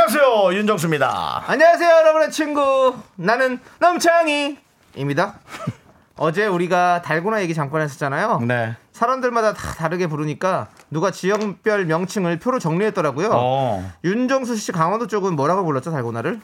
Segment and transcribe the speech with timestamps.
[0.00, 1.44] 안녕하세요 윤정수입니다.
[1.46, 2.94] 안녕하세요, 여러분의 친구.
[3.16, 5.38] 나는 남창희입니다.
[6.18, 8.40] 어제 우리가 달고나 얘기 잠깐 했었잖아요.
[8.46, 8.76] 네.
[8.92, 13.30] 사람들마다 다 다르게 부르니까 누가 지역별 명칭을 표로 정리했더라고요.
[13.32, 13.90] 어.
[14.04, 16.40] 윤정수 씨 강원도 쪽은 뭐라고 불렀죠, 달고나를?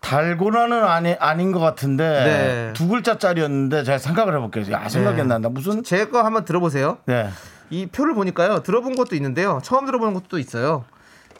[0.00, 2.72] 달고나는 아니 아닌 것 같은데 네.
[2.72, 4.74] 두 글자짜리였는데 제가 생각을 해볼게요.
[4.74, 5.20] 아 생각이 네.
[5.22, 5.50] 안 난다.
[5.50, 6.96] 무슨 제 거 한번 들어보세요.
[7.04, 7.28] 네.
[7.68, 8.62] 이 표를 보니까요.
[8.62, 9.60] 들어본 것도 있는데요.
[9.62, 10.86] 처음 들어보는 것도 있어요.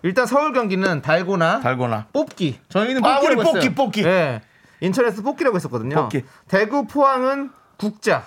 [0.03, 2.07] 일단 서울 경기는 달고나, 달고나.
[2.13, 2.61] 뽑기.
[2.69, 3.75] 저희는 아, 뽑기라고 우리 뽑기, 했어요.
[3.75, 4.03] 뽑기.
[4.03, 4.43] 네.
[4.81, 5.95] 인천에서 뽑기라고 했었거든요.
[5.97, 6.25] 뽑기.
[6.49, 8.25] 대구, 포항은 국자.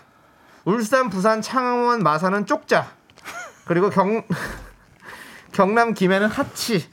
[0.65, 2.87] 울산, 부산, 창원, 마산은 쪽자.
[3.65, 4.23] 그리고 경
[5.51, 6.87] 경남 김해는 하치.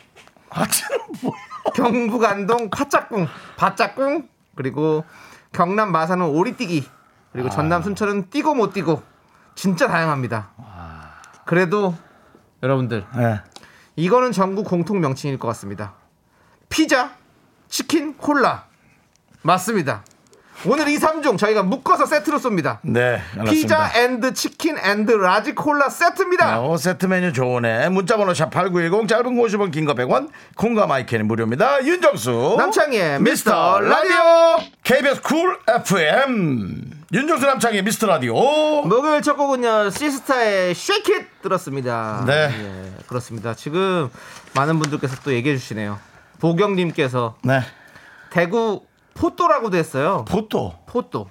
[0.51, 1.35] 하치는 뭐야?
[1.75, 4.29] 경북 안동 파짝꿍, 바짝꿍.
[4.57, 5.05] 그리고
[5.53, 6.89] 경남 마산은 오리뛰기.
[7.33, 7.51] 그리고 아.
[7.51, 9.03] 전남 순천은 뛰고 못 뛰고.
[9.55, 10.51] 진짜 다양합니다.
[11.45, 11.95] 그래도
[12.63, 13.41] 여러분들 네.
[13.97, 15.95] 이거는 전국 공통 명칭일 것 같습니다.
[16.69, 17.13] 피자,
[17.69, 18.65] 치킨, 콜라.
[19.43, 20.05] 맞습니다.
[20.67, 22.79] 오늘 이 3종 저희가 묶어서 세트로 쏩니다.
[22.83, 23.19] 네.
[23.35, 23.51] 알았습니다.
[23.51, 26.61] 피자 and 치킨 and large 콜라 세트입니다.
[26.61, 27.89] 어, 세트 메뉴 좋으네.
[27.89, 31.83] 문자번호 샵8910 짧은 거 50원 긴 거 100원 콩과 my K는 무료입니다.
[31.87, 38.35] 윤정수 남창희의 미스터 라디오 KBS 쿨 FM 윤정수 남창희 미스터 라디오
[38.83, 42.23] 목요일 첫 곡은요 시스타의 Shake It 들었습니다.
[42.25, 42.51] 네.
[42.53, 43.53] 예, 그렇습니다.
[43.55, 44.09] 지금
[44.55, 45.99] 많은 분들께서 또 얘기해 주시네요.
[46.39, 47.63] 보경님께서 네
[48.31, 48.85] 대구
[49.15, 50.25] 포또라고도 했어요.
[50.29, 51.29] 포토 포또.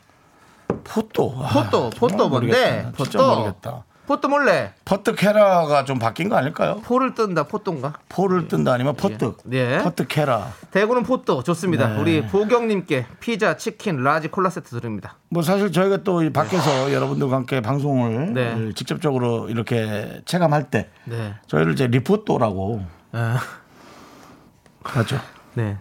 [0.84, 2.92] 포토 아, 포또, 정말 포또 뭔데?
[2.96, 3.36] 포또.
[3.36, 6.82] 모르겠다 포또 몰래 퍼뜩케라가 좀 바뀐 거 아닐까요?
[6.84, 7.94] 포를 뜬다 포또인가?
[8.10, 9.78] 포를 뜬다 아니면 퍼뜩 예.
[9.84, 11.90] 퍼뜩케라 대구는 포또 좋습니다.
[11.90, 12.00] 네.
[12.00, 15.18] 우리 보경님께 피자, 치킨, large 콜라 세트 드립니다.
[15.30, 18.72] 뭐 사실 저희가 또 이 밖에서 여러분들과 함께 방송을 네.
[18.74, 21.36] 직접적으로 이렇게 체감할 때 네.
[21.46, 23.38] 저희를 이제 리포또라고 아,
[24.86, 25.20] 하죠.
[25.54, 25.78] 네.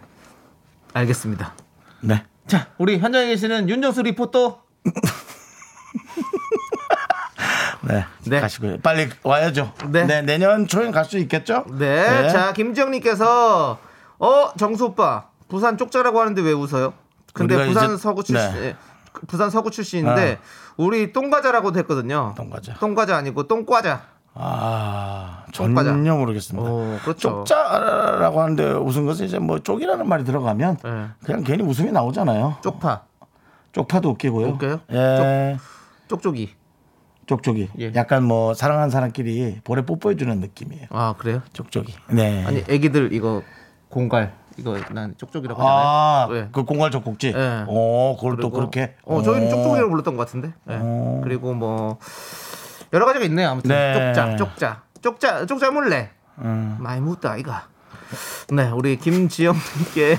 [0.93, 1.55] 알겠습니다.
[2.01, 2.23] 네.
[2.45, 4.61] 자, 우리 현장에 계시는 윤정수 리포터.
[7.89, 8.05] 네.
[8.25, 8.39] 네.
[8.39, 8.77] 가시고요.
[8.79, 9.73] 빨리 와야죠.
[9.89, 10.05] 네.
[10.05, 10.21] 네.
[10.21, 11.65] 내년 초엔 갈 수 있겠죠?
[11.77, 12.29] 네.
[12.29, 13.77] 자, 김지영님께서
[14.19, 16.93] 어, 정수 오빠 부산 쪽자라고 하는데 왜 웃어요?
[17.33, 18.75] 근데 부산 이제- 서구 출신, 네.
[19.27, 20.39] 부산 서구 출신인데
[20.77, 22.33] 우리 똥과자라고도 했거든요.
[22.37, 22.75] 똥과자.
[22.75, 24.01] 똥과자 아니고 똥과자.
[24.35, 25.89] 아, 쪽과자.
[25.91, 26.69] 전혀 모르겠습니다.
[26.69, 27.43] 오, 그렇죠.
[27.45, 31.07] 쪽자라고 하는데 웃은 것은 이제 뭐 쪽이라는 말이 들어가면 네.
[31.25, 32.57] 그냥 괜히 웃음이 나오잖아요.
[32.61, 33.01] 쪽파,
[33.71, 34.47] 쪽파도 웃기고요.
[34.49, 34.79] 웃겨요?
[34.91, 35.57] 예.
[36.07, 36.53] 쪽쪽이.
[37.29, 37.69] 쪽쪽이.
[37.79, 37.91] 예.
[37.95, 40.87] 약간 뭐 사랑하는 사람끼리 볼에 뽀뽀해 주는 느낌이에요.
[40.89, 41.43] 아, 그래요?
[41.53, 41.93] 쪽쪽이.
[42.09, 42.43] 네.
[42.45, 43.43] 아니, 애기들 이거
[43.87, 45.87] 공갈 이거 난 쪽쪽이라고 하잖아요.
[45.87, 46.49] 아, 네.
[46.51, 47.31] 그 공갈 젖꼭지.
[47.33, 47.63] 네.
[47.67, 48.95] 오, 그걸 또 그리고- 그렇게.
[49.03, 49.49] 어, 저희는 오.
[49.51, 50.53] 쪽쪽이라고 불렀던 것 같은데.
[50.71, 50.75] 예.
[50.77, 51.21] 오.
[51.23, 51.99] 그리고 뭐
[52.93, 53.49] 여러 가지가 있네요.
[53.49, 54.13] 아무튼 네.
[54.13, 56.09] 쪽자, 쪽자, 쪽자, 쪽자 몰래.
[56.39, 56.77] 음.
[56.79, 57.67] 많이 묵었다 아이가.
[58.51, 60.17] 네, 우리 김지영님께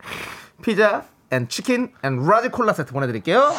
[0.64, 3.52] 피자 앤 치킨 앤 라지 콜라 세트 보내드릴게요.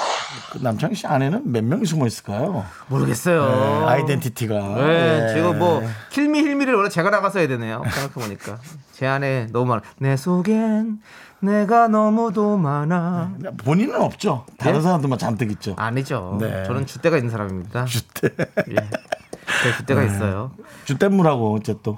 [0.52, 2.66] 그 남창희 씨 안에는 몇 명이 숨어 있을까요?
[2.88, 3.46] 모르겠어요.
[3.46, 4.54] 네, identity가.
[4.76, 5.34] 네, 예.
[5.34, 7.82] 지금 뭐 킬미 힐미를 원래 제가 나가서 해야 되네요.
[7.84, 8.60] 생각해 보니까
[8.94, 9.82] 제 안에 너무 많아.
[10.00, 11.00] 내 속엔
[11.40, 13.34] 내가 너무도 많아.
[13.64, 14.46] 본인은 없죠.
[14.58, 14.82] 다른 예?
[14.82, 15.76] 사람들만 잔뜩 있죠.
[15.78, 16.38] 아니죠.
[16.40, 16.64] 네.
[16.66, 17.86] 저는 주대가 있는 사람입니다.
[17.86, 18.30] 주대.
[18.70, 18.76] 예.
[19.64, 20.52] 제 주대가 있어요.
[20.86, 21.98] 주대무라고 어째 또.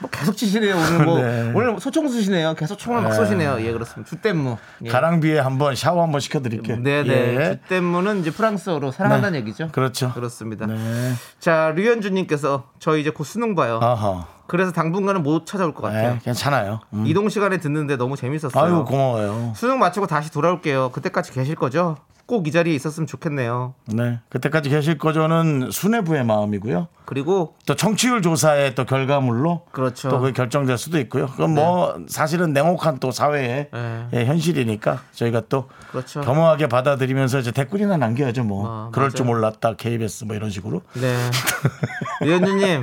[0.00, 1.52] 뭐 계속 치시네요 오늘 뭐 네.
[1.54, 2.54] 오늘 소총 쏘시네요.
[2.54, 3.58] 계속 총을 막 쏘시네요.
[3.60, 4.08] 예 그렇습니다.
[4.08, 4.56] 주댐무.
[4.84, 4.88] 예.
[4.88, 6.76] 가랑비에 한번 샤워 한번 시켜 드릴게요.
[6.78, 7.36] 네 네.
[7.36, 7.60] 예.
[7.62, 9.68] 주댐무는 이제 프랑스어로 사랑한다는 얘기죠.
[9.72, 10.12] 그렇죠.
[10.12, 10.66] 그렇습니다.
[10.66, 11.12] 네.
[11.38, 13.80] 자 류현주 님께서 저 이제 곧 수능 봐요.
[13.82, 14.26] 아하.
[14.46, 16.14] 그래서 당분간은 못 찾아올 것 같아요.
[16.14, 16.80] 네, 괜찮아요.
[16.92, 17.04] 음.
[17.06, 18.62] 이동 시간에 듣는데 너무 재밌었어요.
[18.62, 19.54] 아유 고마워요.
[19.56, 20.90] 수능 마치고 다시 돌아올게요.
[20.90, 21.96] 그때까지 계실 거죠?
[22.26, 23.74] 꼭 이 자리에 있었으면 좋겠네요.
[23.86, 26.88] 네, 그때까지 계실 거죠는 수뇌부의 마음이고요.
[27.04, 30.08] 그리고 또 청취율 조사의 또 결과물로 그렇죠.
[30.08, 31.26] 또 그게 결정될 수도 있고요.
[31.26, 34.08] 그건 뭐 사실은 냉혹한 또 사회의 네.
[34.14, 36.22] 예, 현실이니까 저희가 또 그렇죠.
[36.22, 38.44] 겸허하게 받아들이면서 이제 댓글이나 남겨야죠.
[38.44, 39.14] 뭐 아, 그럴 맞아요.
[39.14, 40.80] 줄 몰랐다 KBS 뭐 이런 식으로.
[40.94, 41.16] 네.
[42.22, 42.82] 류현주님.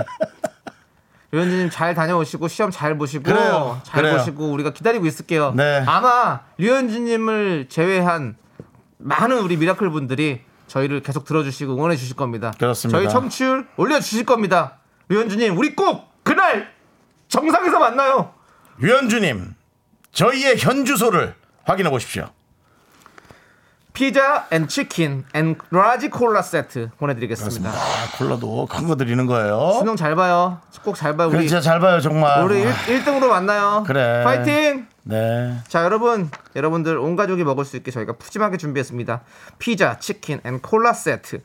[1.31, 3.79] 류현주님 잘 다녀오시고 시험 잘 보시고 그래요.
[3.83, 4.17] 잘 그래요.
[4.17, 5.53] 보시고 우리가 기다리고 있을게요.
[5.55, 5.81] 네.
[5.87, 8.35] 아마 류현주님을 제외한
[9.03, 12.53] 많은 우리 미라클 분들이 저희를 계속 들어주시고 응원해 주실 겁니다.
[12.57, 12.97] 그렇습니다.
[12.99, 14.77] 저희 청취율 올려 주실 겁니다.
[15.09, 16.71] 류현주님 우리 꼭 그날
[17.27, 18.33] 정상에서 만나요.
[18.81, 19.53] 유현주님,
[20.11, 22.27] 저희의 현 주소를 확인해 보십시오.
[23.93, 27.69] 피자 앤 치킨 앤 large 콜라 세트 보내드리겠습니다.
[27.69, 29.73] 아, 콜라도 큰 거 드리는 거예요.
[29.79, 30.61] 수능 잘 봐요.
[30.83, 31.27] 꼭 잘 봐요.
[31.29, 32.41] 그래, 우리 진짜 잘 봐요, 정말.
[32.43, 33.83] 우리 아, 1, 등으로 만나요.
[33.85, 34.23] 그래.
[34.23, 34.87] 파이팅!
[35.03, 35.57] 네.
[35.67, 39.21] 자 여러분 여러분들 온 가족이 먹을 수 있게 저희가 푸짐하게 준비했습니다.
[39.59, 41.41] 피자 치킨 and 콜라 세트.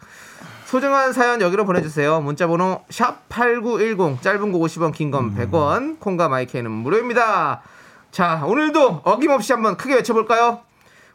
[0.67, 2.20] 소중한 사연 여기로 보내주세요.
[2.20, 7.62] 문자번호 샵 8910 짧은 거 50원 긴 건 100원 콩과 My K는 무료입니다.
[8.11, 10.61] 자 오늘도 어김없이 한번 크게 외쳐볼까요?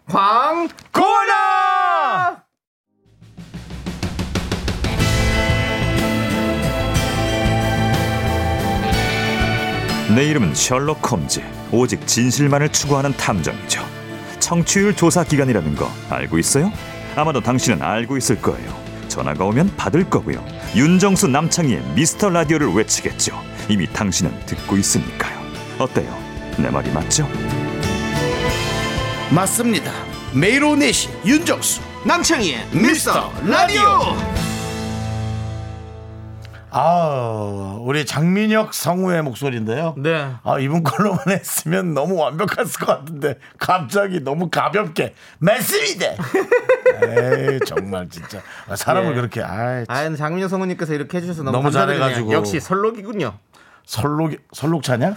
[0.09, 1.31] 광고라
[10.15, 11.41] 내 이름은 셜록 홈즈.
[11.71, 13.85] 오직 진실만을 추구하는 탐정이죠.
[14.39, 16.71] 청취율 조사 기간이라는 거 알고 있어요?
[17.15, 18.81] 아마도 당신은 알고 있을 거예요.
[19.07, 20.43] 전화가 오면 받을 거고요.
[20.75, 23.39] 윤정수 남창희의 미스터 라디오를 외치겠죠.
[23.69, 25.39] 이미 당신은 듣고 있으니까요.
[25.79, 26.17] 어때요?
[26.57, 27.27] 내 말이 맞죠?
[29.29, 29.91] 맞습니다.
[30.33, 33.81] 매일 오후 4시 윤정수 남창희의 미스터 라디오
[36.73, 39.93] 아 우리 장민혁 성우의 목소리인데요.
[39.97, 46.05] 네 아 이분 걸로만 했으면 너무 완벽했을 것 같은데 갑자기 너무 가볍게 맞습니다.
[47.03, 48.39] 에이 정말 진짜
[48.69, 49.15] 아, 사람을 예.
[49.15, 49.95] 그렇게 아이, 참.
[50.13, 51.71] 아 장민영 성우님께서 이렇게 해주셔서 너무, 너무.
[51.71, 52.31] 잘해가지고.
[52.31, 53.33] 역시 설록이군요
[53.85, 55.15] 설록 설록차냐?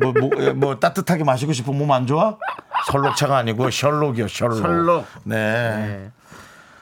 [0.00, 2.36] 뭐, 뭐, 예, 뭐 따뜻하게 마시고 싶은 몸 안 좋아?
[2.90, 4.58] 설록차가 아니고 셜록이요 셜록.
[4.58, 5.06] 셜록.
[5.24, 5.36] 네.
[5.36, 6.10] 네.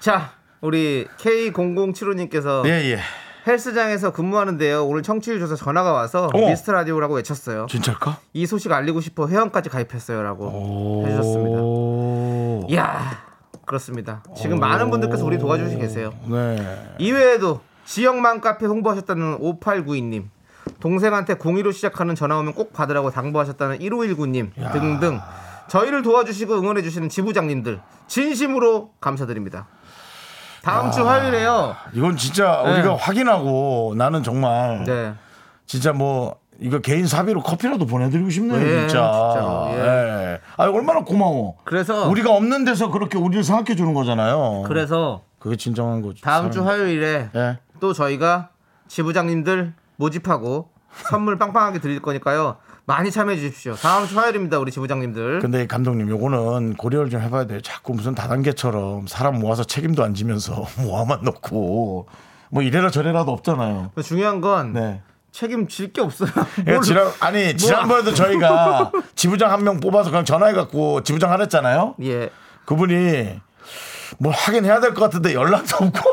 [0.00, 3.00] 자 우리 K0075님께서 예 예.
[3.46, 4.84] 헬스장에서 근무하는데요.
[4.87, 6.38] 오늘 청취율 조사 전화가 와서 어.
[6.38, 7.66] 미스터 라디오라고 외쳤어요.
[7.69, 8.19] 진짜일까?
[8.32, 11.60] 이 소식 알리고 싶어 회원까지 가입했어요라고 해주셨습니다.
[11.62, 12.66] 오.
[12.69, 13.31] 이야
[13.64, 14.22] 그렇습니다.
[14.37, 16.12] 지금 많은 분들께서 우리 도와주시고 계세요.
[16.26, 16.94] 네.
[16.98, 20.28] 이외에도 지역만 카페 홍보하셨다는 5892님,
[20.81, 25.20] 동생한테 02로 시작하는 전화 오면 꼭 받으라고 당부하셨다는 1519님 등등
[25.69, 29.69] 저희를 도와주시고 응원해주시는 지부장님들 진심으로 감사드립니다.
[30.62, 31.75] 다음 주 화요일에요.
[31.93, 32.73] 이건 진짜 네.
[32.75, 35.15] 우리가 확인하고 나는 정말 네.
[35.67, 39.69] 진짜 뭐 이거 개인 사비로 커피라도 보내드리고 싶네요 예, 진짜.
[39.71, 39.79] 예.
[39.79, 40.41] 예.
[40.57, 41.57] 아 얼마나 고마워.
[41.65, 44.65] 그래서 우리가 없는 데서 그렇게 우리를 생각해 주는 거잖아요.
[44.67, 46.21] 그래서 그게 진정한 거죠.
[46.23, 46.75] 다음 주 사람.
[46.81, 47.59] 화요일에 예.
[47.81, 48.51] 또 저희가
[48.89, 50.69] 지부장님들 모집하고
[51.09, 52.57] 선물 빵빵하게 드릴 거니까요.
[52.90, 53.76] 많이 참여해 주십시오.
[53.76, 54.58] 다음 주 화요일입니다.
[54.58, 55.38] 우리 지부장님들.
[55.38, 57.60] 근데 감독님 요거는 고려를 좀 해봐야 돼요.
[57.60, 62.08] 자꾸 무슨 다단계처럼 사람 모아서 책임도 안 지면서 모아만 놓고
[62.50, 63.92] 뭐 이래라 저래라도 없잖아요.
[64.02, 65.02] 중요한 건 네.
[65.31, 66.31] 책임질 게 없어요.
[66.56, 71.94] 그러니까 뭘- 지난 아니 지난번에도 저희가 지부장 한 명 뽑아서 그냥 전화해갖고 지부장 하랬잖아요.
[72.02, 72.31] 예.
[72.64, 73.38] 그분이
[74.19, 76.10] 뭘 하긴 해야 될 것 같은데 연락도 없고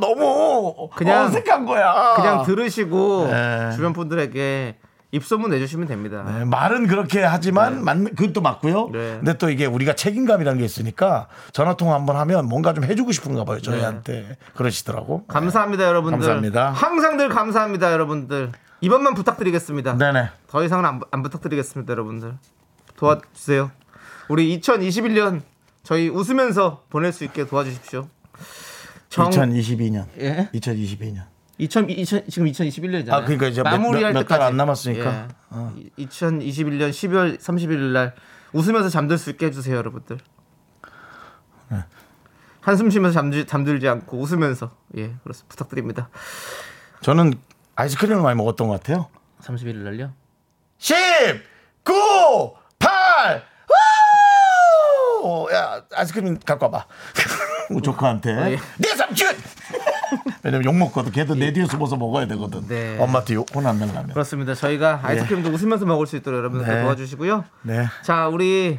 [0.00, 2.14] 너무 그냥- 어색한 거야.
[2.16, 3.70] 그냥 들으시고 네.
[3.74, 4.76] 주변 분들에게
[5.14, 6.24] 입소문 내주시면 됩니다.
[6.26, 8.90] 네, 말은 그렇게 하지만 맞, 그것도 맞고요.
[8.92, 8.98] 네.
[9.16, 13.44] 근데 또 이게 우리가 책임감이라는 게 있으니까 전화 통화 한번 하면 뭔가 좀 해주고 싶은가
[13.44, 13.60] 봐요.
[13.60, 15.24] 저희한테 그러시더라고.
[15.26, 16.18] 감사합니다, 여러분들.
[16.18, 16.70] 감사합니다.
[16.72, 18.50] 항상 늘 감사합니다, 여러분들.
[18.80, 19.96] 이번만 부탁드리겠습니다.
[19.96, 20.30] 네네.
[20.48, 22.34] 더 이상은 안, 안 부탁드리겠습니다, 여러분들.
[22.96, 23.70] 도와주세요.
[24.28, 25.42] 우리 2021년
[25.84, 28.08] 저희 웃으면서 보낼 수 있게 도와주십시오.
[29.08, 30.06] 정 2022년.
[30.18, 30.50] 예?
[30.54, 31.33] 2022년.
[31.58, 33.12] 2000, 2000 지금 2021년이잖아요.
[33.12, 35.12] 아, 그러니까 이제 몇- 마무리할 몇- 때까지 안 남았으니까.
[35.12, 35.28] 예.
[35.50, 35.74] 어.
[35.98, 38.14] 2021년 12월 31일 날
[38.52, 40.18] 웃으면서 잠들 수 있게 해주세요, 여러분들.
[41.68, 41.84] 네.
[42.60, 45.48] 한숨 쉬면서 잠들, 잠들지 않고 웃으면서 예, 그렇습니다.
[45.48, 46.08] 부탁드립니다.
[47.02, 47.34] 저는
[47.76, 49.08] 아이스크림을 많이 먹었던 것 같아요.
[49.42, 50.12] 31일 날요.
[50.78, 50.96] 10,
[51.84, 53.44] 9, 8,
[55.22, 55.46] 우!
[55.52, 56.86] 야, 아이스크림 갖고 와봐.
[57.82, 58.30] 조카한테.
[58.52, 58.58] 예.
[58.78, 59.28] 내 삼촌!
[60.42, 61.12] 왜냐면 욕 먹거든.
[61.12, 62.66] 걔도 내 뒤에 숨어서 먹어야 되거든.
[62.68, 62.96] 네.
[62.98, 64.08] 엄마한테 혼안 내려면.
[64.08, 64.54] 그렇습니다.
[64.54, 66.82] 저희가 아이스크림도 웃으면서 먹을 수 있도록 여러분들 네.
[66.82, 67.44] 도와주시고요.
[67.62, 67.86] 네.
[68.02, 68.78] 자, 우리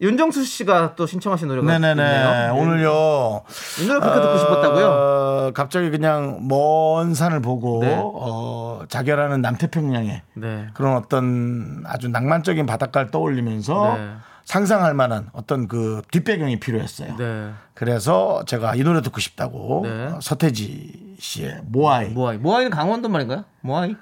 [0.00, 2.02] 윤정수 씨가 또 신청하신 노래가 네네네.
[2.02, 2.54] 있네요.
[2.56, 3.42] 오늘요.
[3.80, 4.86] 이 노래 그렇게 듣고 싶었다고요?
[4.88, 7.96] 어, 갑자기 그냥 먼 산을 보고 네.
[8.02, 10.66] 어, 자결하는 남태평양에 네.
[10.74, 14.10] 그런 어떤 아주 낭만적인 바닷가를 떠올리면서 네.
[14.44, 17.16] 상상할 만한 어떤 그 뒷배경이 필요했어요.
[17.16, 17.52] 네.
[17.74, 20.06] 그래서 제가 이 노래 듣고 싶다고 네.
[20.06, 22.08] 어, 서태지 씨의 모아이.
[22.08, 22.38] 모아이.
[22.38, 23.44] 모아이는 강원도 말인가요?
[23.60, 23.96] 모아이?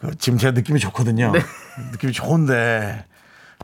[0.00, 1.32] 그 지금 제 느낌이 좋거든요.
[1.32, 1.40] 네.
[1.92, 3.04] 느낌이 좋은데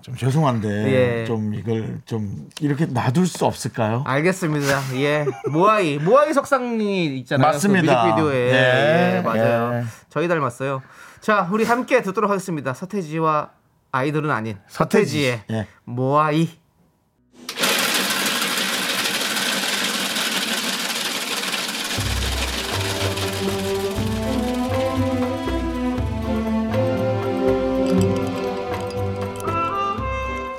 [0.00, 1.24] 좀 죄송한데 예.
[1.26, 4.02] 좀 이걸 좀 이렇게 놔둘 수 없을까요?
[4.06, 4.96] 알겠습니다.
[4.96, 5.26] 예.
[5.50, 5.98] 모아이.
[5.98, 7.46] 모아이 석상이 있잖아요.
[7.46, 8.02] 맞습니다.
[8.02, 8.52] 그 뮤직비디오에.
[8.52, 9.74] 예, 예, 맞아요.
[9.80, 9.84] 예.
[10.08, 10.82] 저희 닮았어요.
[11.20, 12.74] 자, 우리 함께 듣도록 하겠습니다.
[12.74, 13.50] 서태지와
[13.92, 15.66] 아이들은 아닌 서태지의 네.
[15.84, 16.48] 모아이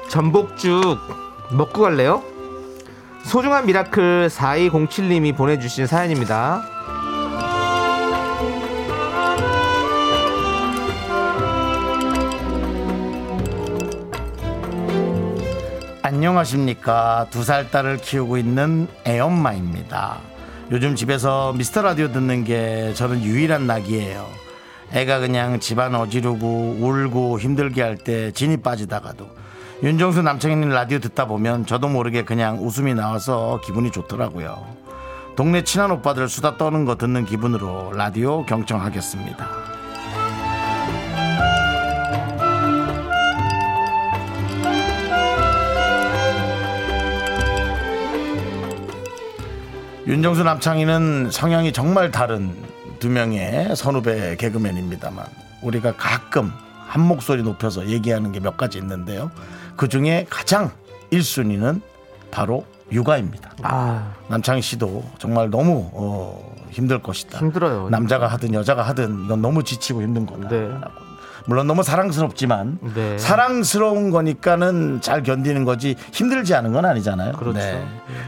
[0.09, 0.99] 전복죽
[1.53, 2.23] 먹고 갈래요?
[3.25, 6.72] 소중한 미라클 4207님이 보내주신 사연입니다.
[16.13, 17.25] 안녕하십니까.
[17.31, 20.19] 두 살 딸을 키우고 있는 애엄마입니다.
[20.69, 24.23] 요즘 집에서 미스터 라디오 듣는 게 저는 유일한 낙이에요.
[24.91, 29.27] 애가 그냥 집안 어지르고 울고 힘들게 할 때 진이 빠지다가도
[29.81, 34.63] 윤정수 남창희님 라디오 듣다 보면 저도 모르게 그냥 웃음이 나와서 기분이 좋더라고요.
[35.35, 39.72] 동네 친한 오빠들 수다 떠는 거 듣는 기분으로 라디오 경청하겠습니다.
[50.13, 52.55] 윤정수 남창희는 성향이 정말 다른
[52.99, 55.25] 두 명의 선후배 개그맨입니다만
[55.63, 56.51] 우리가 가끔
[56.85, 59.31] 한 목소리 높여서 얘기하는 게 몇 가지 있는데요.
[59.75, 60.69] 그 중에 가장
[61.11, 61.81] 1순위는
[62.29, 63.53] 바로 육아입니다.
[63.63, 67.39] 아, 남창희 씨도 정말 너무 어, 힘들 것이다.
[67.39, 67.89] 힘들어요.
[67.89, 70.47] 남자가 하든 여자가 하든 이건 너무 지치고 힘든 거다.
[70.47, 70.69] 네.
[71.45, 73.17] 물론 너무 사랑스럽지만 네.
[73.17, 77.33] 사랑스러운 거니까는 잘 견디는 거지 힘들지 않은 건 아니잖아요.
[77.33, 77.59] 그렇죠.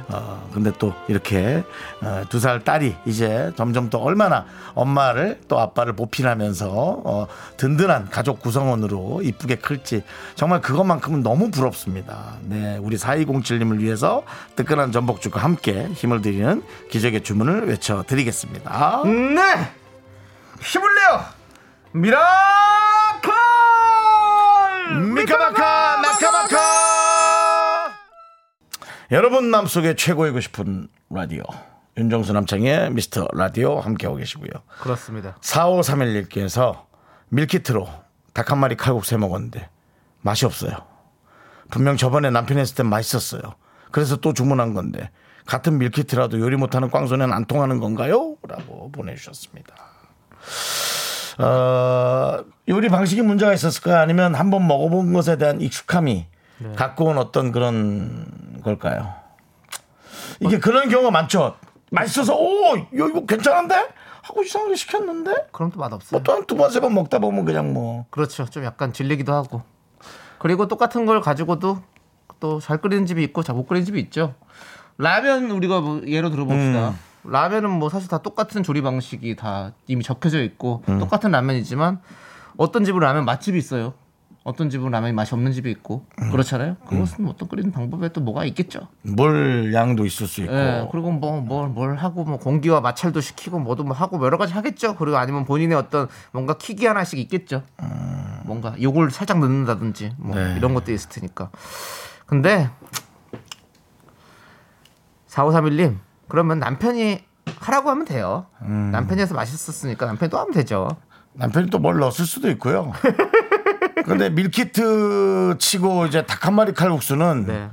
[0.10, 1.64] 어, 근데 또 이렇게
[2.02, 9.22] 어, 두살 딸이 이제 점점 또 얼마나 엄마를 또 아빠를 보필하면서 어, 든든한 가족 구성원으로
[9.24, 10.04] 이쁘게 클지
[10.36, 12.36] 정말 그것만큼은 너무 부럽습니다.
[12.44, 14.24] 네, 우리 4207님을 위해서
[14.56, 19.04] 뜨끈한 전복죽과 함께 힘을 드리는 기적의 주문을 외쳐드리겠습니다.
[19.06, 19.72] 네!
[20.62, 21.22] 힘을 내요!
[21.92, 22.85] 미라클!
[25.16, 26.58] 미카마카 나카마카!
[29.12, 31.44] 여러분 마음속에 최고이고 싶은 라디오.
[31.98, 34.50] 윤정수 남창의 미스터 라디오 함께하고 계시고요.
[34.82, 35.38] 그렇습니다.
[35.42, 36.84] 4531님께서
[37.30, 37.88] 밀키트로
[38.34, 39.70] 닭 한 마리 칼국수 해 먹었는데
[40.22, 40.72] 맛이 없어요.
[41.72, 43.42] 분명 저번에 남편이 했을 땐 맛있었어요.
[43.92, 45.10] 그래서 또 주문한 건데
[45.46, 48.36] 같은 밀키트라도 요리 못하는 꽝손에는 안 통하는 건가요?
[48.48, 49.74] 라고 보내주셨습니다.
[51.40, 53.98] 어, 요리 방식이 문제가 있었을까요?
[53.98, 56.26] 아니면 한번 먹어본 것에 대한 익숙함이
[56.76, 58.26] 갖고 온 어떤 그런
[58.64, 59.14] 걸까요?
[60.40, 61.56] 이게 그런 경우가 많죠.
[61.92, 63.76] 맛있어서 오 이거 괜찮은데
[64.24, 66.24] 하고 이상하게 시켰는데 그럼 또 맛없어요.
[66.24, 68.46] 또한두번 세 번 먹다 보면 그냥 뭐 그렇죠.
[68.46, 69.62] 좀 약간 질리기도 하고.
[70.40, 71.82] 그리고 똑같은 걸 가지고도
[72.40, 74.34] 또 잘 끓이는 집이 있고 잘 못 끓이는 집이 있죠.
[74.98, 76.90] 라면 우리가 뭐 예로 들어봅시다.
[76.90, 77.32] 음.
[77.32, 81.00] 라면은 뭐 사실 다 똑같은 조리 방식이 다 이미 적혀져 있고 음.
[81.00, 82.02] 똑같은 라면이지만
[82.58, 83.94] 어떤 집은 라면 맛집이 있어요.
[84.44, 86.30] 어떤 집은 라면이 맛이 없는 집이 있고 음.
[86.30, 86.76] 그렇잖아요.
[86.88, 88.90] 그것은 어떤 끓이는 방법에 또 뭐가 있겠죠.
[89.02, 93.58] 물 양도 있을 수 있고 예, 그리고 뭐 뭘 뭘 하고 뭐 공기와 마찰도 시키고
[93.58, 94.98] 뭐도 뭐 하고 여러 가지 하겠죠.
[94.98, 97.64] 그리고 아니면 본인의 어떤 뭔가 킥이 하나씩 있겠죠.
[98.44, 100.54] 뭔가 요걸 살짝 넣는다든지 뭐 네.
[100.58, 101.50] 이런 것도 있을 테니까.
[102.28, 102.70] 근데
[105.28, 105.98] 4531님
[106.28, 107.20] 그러면 남편이
[107.60, 108.46] 하라고 하면 돼요.
[108.60, 110.88] 남편이 해서 맛있었으니까 남편이 또 하면 되죠.
[111.36, 112.92] 남편이 또 뭘 넣었을 수도 있고요.
[114.06, 117.70] 근데 meal kit 치고 이제 닭 한 마리 칼국수는 네.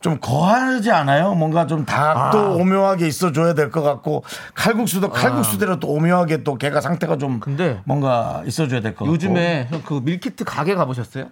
[0.00, 1.34] 좀 거하지 않아요?
[1.34, 4.24] 뭔가 좀 닭도 오묘하게 있어줘야 될 것 같고
[4.54, 9.66] 칼국수도 칼국수대로 또 오묘하게 또 걔가 상태가 좀 근데 뭔가 있어줘야 될 것 같고 요즘에
[9.70, 11.26] 형그 meal kit 가게 가보셨어요?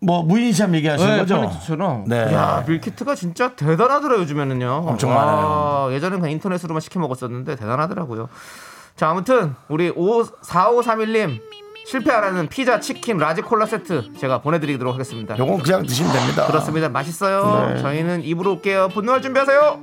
[0.00, 1.36] 뭐 무인시험 얘기하시는 네, 거죠?
[1.40, 2.04] 편의점처럼.
[2.08, 2.34] 네.
[2.34, 4.84] 야 meal kit가 진짜 대단하더라 요즘에는요.
[4.88, 5.94] 엄청 와, 많아요.
[5.94, 8.28] 예전엔 그냥 인터넷으로만 시켜 먹었었는데 대단하더라고요.
[8.96, 11.40] 자 아무튼 우리 5 4531님
[11.86, 15.36] 실패 안 하는 피자 치킨 large 콜라 세트 제가 보내드리도록 하겠습니다.
[15.38, 16.46] 요건 그냥 드시면 됩니다.
[16.46, 16.88] 그렇습니다.
[16.88, 17.74] 맛있어요.
[17.74, 17.82] 네.
[17.82, 18.88] 저희는 2부로 올게요.
[18.88, 19.82] 분노할 준비하세요.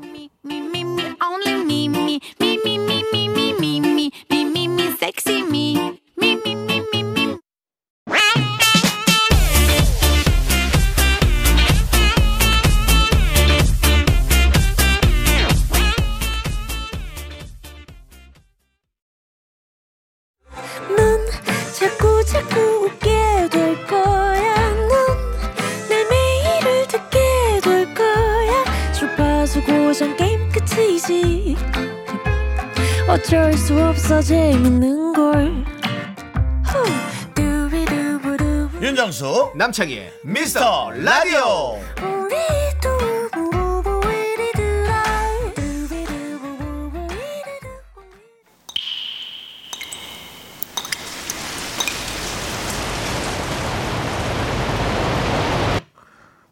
[39.72, 41.80] 남창희의 미스터 라디오.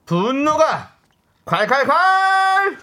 [0.05, 0.93] 분노가
[1.45, 2.77] 콸콸콸.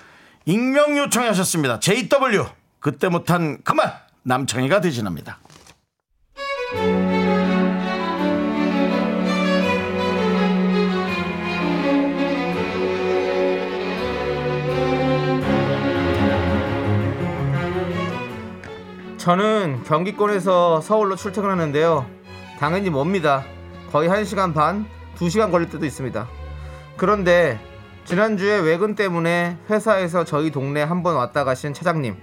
[0.44, 1.80] 익명 요청하셨습니다.
[1.80, 2.44] JW
[2.78, 3.90] 그때 못한 그만
[4.22, 5.38] 남창희가 대신합니다.
[19.26, 22.06] 저는 경기권에서 서울로 출퇴근하는데요.
[22.60, 23.44] 당연히 멉니다.
[23.90, 26.28] 거의 1시간 반, 2시간 걸릴 때도 있습니다.
[26.96, 27.58] 그런데
[28.04, 32.16] 지난주에 외근 때문에 회사에서 저희 동네 한번 왔다 가신 차장님.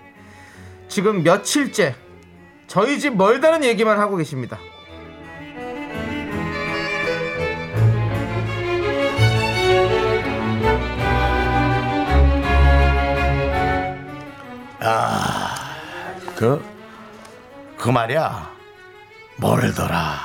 [0.87, 1.93] 지금 며칠째
[2.67, 4.57] 저희 집 멀다는 얘기만 하고 계십니다.
[16.37, 16.72] 그,
[17.83, 18.49] 그 말이야.
[19.35, 20.17] 멀더라.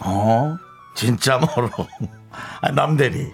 [0.00, 0.56] 어?
[0.96, 1.70] 진짜 멀어.
[2.60, 3.32] 아, 남대리.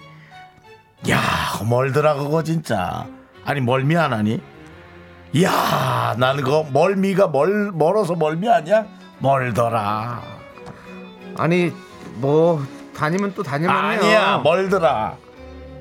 [1.09, 1.18] 야,
[1.66, 3.06] 멀더라, 그거 진짜.
[3.42, 4.42] 아니, 멀미 안 하니?
[5.42, 8.85] 야, 나는 그거 멀미가 멀, 멀어서 멀미 아니야?
[9.21, 10.21] 멀더라.
[11.38, 11.73] 아니
[12.16, 12.62] 뭐
[12.94, 13.71] 다니면 또 해요.
[13.71, 15.16] 아니야, 멀더라.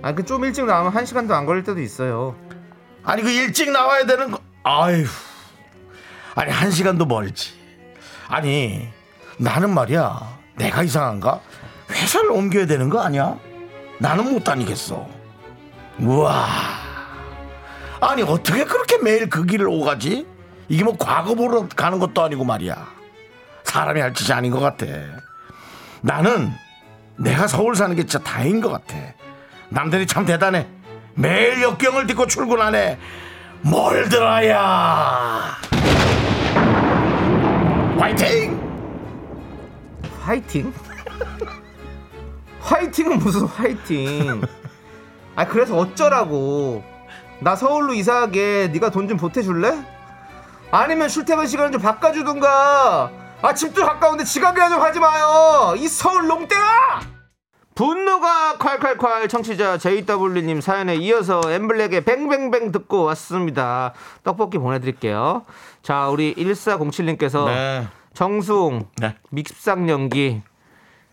[0.01, 2.37] 아, 그좀 일찍 나오면 1시간도 안 걸릴 때도 있어요.
[3.03, 4.39] 아니, 그 일찍 나와야 되는 거.
[4.63, 5.03] 아휴.
[6.35, 7.62] 아니, 한 시간도 멀지.
[8.33, 8.89] 아니,
[9.37, 10.19] 나는 말이야.
[10.55, 11.39] 내가 이상한가?
[11.91, 13.37] 회사를 옮겨야 되는 거 아니야?
[13.99, 15.07] 나는 못 다니겠어.
[15.99, 16.47] 우와.
[18.01, 20.25] 아니, 어떻게 그렇게 매일 그 길을 오가지?
[20.67, 22.75] 이게 뭐 과거 보러 가는 것도 아니고 말이야.
[23.65, 24.87] 사람이 할 짓이 아닌 것 같아.
[26.01, 26.51] 나는
[27.17, 28.95] 내가 서울 사는 게 진짜 다행인 것 같아.
[29.69, 30.65] 남들이 참 대단해.
[31.13, 32.97] 매일 역경을 딛고 출근하네.
[33.61, 35.55] 멀더라야.
[38.03, 38.59] 화이팅!
[40.25, 40.73] 화이팅?
[42.59, 44.41] 화이팅은 무슨 화이팅?
[45.37, 46.83] 아 그래서 어쩌라고?
[47.39, 49.81] 나 서울로 이사하게 네가 돈 좀 보태줄래?
[50.69, 53.09] 아니면 출퇴근 시간을 좀 바꿔주든가.
[53.41, 55.73] 아 집도 가까운데 지각이나 좀 하지 마요.
[55.77, 56.61] 이 서울 농땡아!
[57.75, 63.93] 분노가 콸콸콸 청취자 JW님 사연에 이어서 엠블랙의 뱅뱅뱅 듣고 왔습니다.
[64.23, 65.43] 떡볶이 보내드릴게요.
[65.81, 67.87] 자 우리 1407님께서 네.
[68.13, 69.15] 정수홍 네.
[69.31, 70.41] 밉상 연기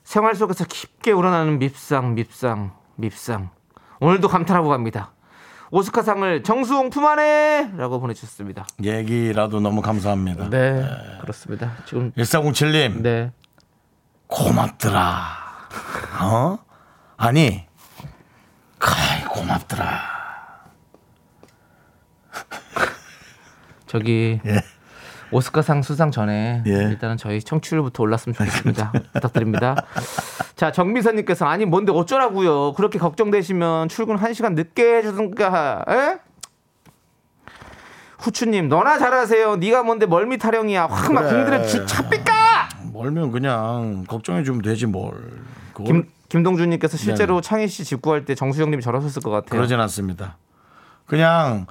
[0.04, 3.50] 생활 속에서 깊게 우러나는 밉상 밉상 밉상
[4.00, 5.12] 오늘도 감탄하고 갑니다
[5.70, 10.50] 오스카상을 정수홍 품 안에 라고 보내주셨습니다 얘기라도 너무 감사합니다.
[10.50, 10.84] 네
[11.20, 13.32] 그렇습니다 지금 1407님, 네
[14.26, 15.49] 고맙더라.
[16.20, 16.58] 어?
[17.16, 17.64] 아니,
[18.78, 20.20] 카이, 고맙더라.
[23.86, 24.62] 저기 예.
[25.32, 26.70] 오스카상 수상 전에 예.
[26.70, 29.74] 일단은 저희 청취율부터 올랐으면 좋겠습니다 부탁드립니다
[30.54, 36.18] 자 정미선님께서 아니 뭔데 어쩌라고요 그렇게 걱정되시면 출근 1 시간 늦게 해주든가 에?
[38.20, 41.32] 후추님 너나 잘하세요 네가 뭔데 멀미 타령이야 확막 그래.
[41.42, 45.14] 공들여 주 차삐까 멀면 그냥 걱정해 주면 되지 뭘.
[45.84, 50.36] 그걸 김, 김동준님께서 실제로 창희 씨집 구할 때 정수영님이 저러셨을 것 같아요 그러진 않습니다.
[51.06, 51.66] 그냥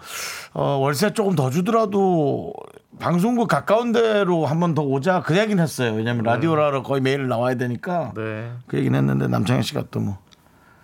[0.54, 2.54] 어, 월세 조금 더 주더라도
[3.00, 5.94] 방송국 가까운 데로 한 번 더 오자 그 얘기는 했어요.
[5.94, 8.52] 왜냐면 라디오라로 거의 매일 나와야 되니까 네.
[8.68, 10.18] 그 얘기는 했는데 남창희 씨가 또 뭐.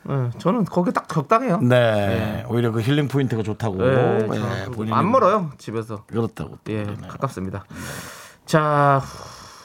[0.08, 3.78] 네, 저는 거기 딱 적당해요 네, 오히려 그 힐링 포인트가 좋다고.
[3.78, 6.58] 네, 예, 저 본인이 안 멀어요 집에서 그렇다고.
[6.64, 7.08] 또예 그러네요.
[7.10, 7.66] 가깝습니다
[8.46, 9.02] 자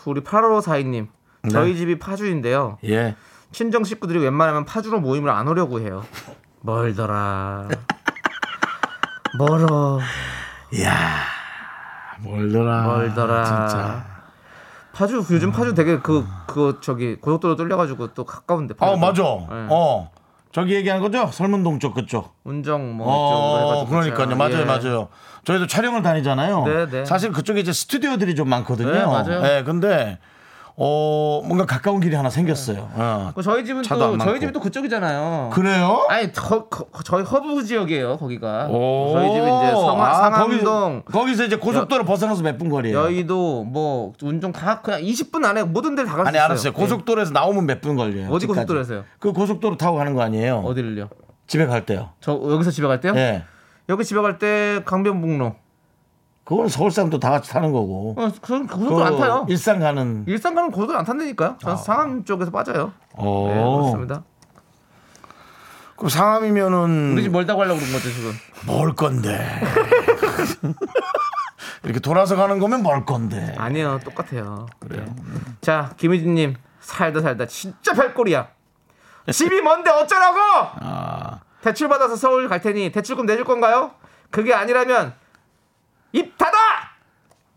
[0.07, 1.09] 우리 8542님
[1.51, 3.15] 저희 집이 파주인데요 예.
[3.53, 6.05] 친정 식구들이 웬만하면 파주로 모임을 안 오려고 해요
[6.61, 7.69] 멀더라
[9.39, 10.01] 멀어
[10.73, 11.23] 이야,
[12.23, 12.83] 멀더라.
[12.83, 14.05] 멀더라 진짜.
[14.93, 19.41] 파주 요즘 파주 되게 그그 저기 고속도로 뚫려가지고 또 가까운데 어, 파주도.
[19.47, 19.55] 맞아.
[19.55, 19.67] 네.
[19.71, 20.11] 어.
[20.53, 21.29] 저기 얘기한 거죠?
[21.33, 22.35] 설문동 쪽 그쪽.
[22.45, 24.31] 운정 뭐 어, 그러니까요.
[24.31, 24.65] 해가지고 맞아요, 예.
[24.65, 25.09] 맞아요.
[25.45, 26.65] 저희도 촬영을 다니잖아요.
[26.65, 27.05] 네, 네.
[27.05, 28.93] 사실 그쪽에 이제 스튜디오들이 좀 많거든요.
[28.93, 29.43] 네, 맞아요.
[29.43, 30.19] 네, 근데
[30.77, 32.89] 어, 뭔가 가까운 길이 하나 생겼어요.
[32.95, 33.33] 어.
[33.35, 34.31] 그 저희 집은 차도 안또 많고.
[34.31, 35.51] 저희 집이 또 그쪽이잖아요.
[35.53, 36.07] 그래요?
[36.09, 38.67] 아니 저, 거- 저희 허브 지역이에요 거기가.
[38.69, 39.11] 오.
[39.13, 42.97] 저희 집이 이제 성화, 아, 상암동, 거기, 거기서 이제 고속도로 벗어나서 몇 분 거리예요?
[42.99, 46.45] 여의도 뭐 운정 다 그냥 20분 안에 모든 데를 다갈수 아니 있어요.
[46.45, 46.73] 알았어요.
[46.73, 48.29] 고속도로에서 나오면 몇 분 걸려요?
[48.31, 48.47] 어디 집까지?
[48.61, 49.05] 고속도로에서요?
[49.19, 50.63] 그 고속도로 타고 가는 거 아니에요?
[50.65, 50.69] 예.
[50.69, 51.09] 어디를요?
[51.47, 52.11] 집에 갈 때요.
[52.21, 53.15] 저 여기서 집에 갈 때요?
[53.17, 53.45] 예.
[53.89, 55.57] 여기 집에 갈 때 강변북로.
[56.51, 58.17] 그거는 서울 사람도 다 같이 타는 거고.
[58.19, 59.47] 어, 그건 고속도로 안 타요.
[59.49, 60.25] 일산 가는.
[60.27, 61.59] 일산 가는 고속도로 안 탄다니까요.
[61.61, 62.93] 전 상암 쪽에서 빠져요.
[63.13, 63.47] 어.
[63.49, 64.25] 네, 그렇습니다.
[65.95, 68.33] 그럼 상암이면은 우리 집 멀다고 하려고 그런 거죠 지금.
[68.67, 69.39] 멀 건데.
[71.85, 73.55] 이렇게 돌아서 가는 거면 멀 건데.
[73.57, 74.67] 아니요, 똑같아요.
[74.81, 75.05] 그래요.
[75.61, 78.49] 자, 김희진님 살다 살다 진짜 별꼴이야.
[79.31, 80.39] 집이 뭔데 어쩌라고?
[80.81, 83.93] 아, 대출 받아서 서울 갈 테니 대출금 내줄 건가요?
[84.31, 85.15] 그게 아니라면
[86.13, 86.53] 입 닫아!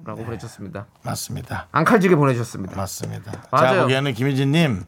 [0.05, 0.85] 라고 보내주셨습니다.
[1.03, 1.67] 맞습니다.
[1.71, 2.75] 앙칼지게 보내주셨습니다.
[2.75, 3.31] 맞습니다.
[3.51, 3.69] 맞아요.
[3.69, 4.83] 제가 보기에는 김희진님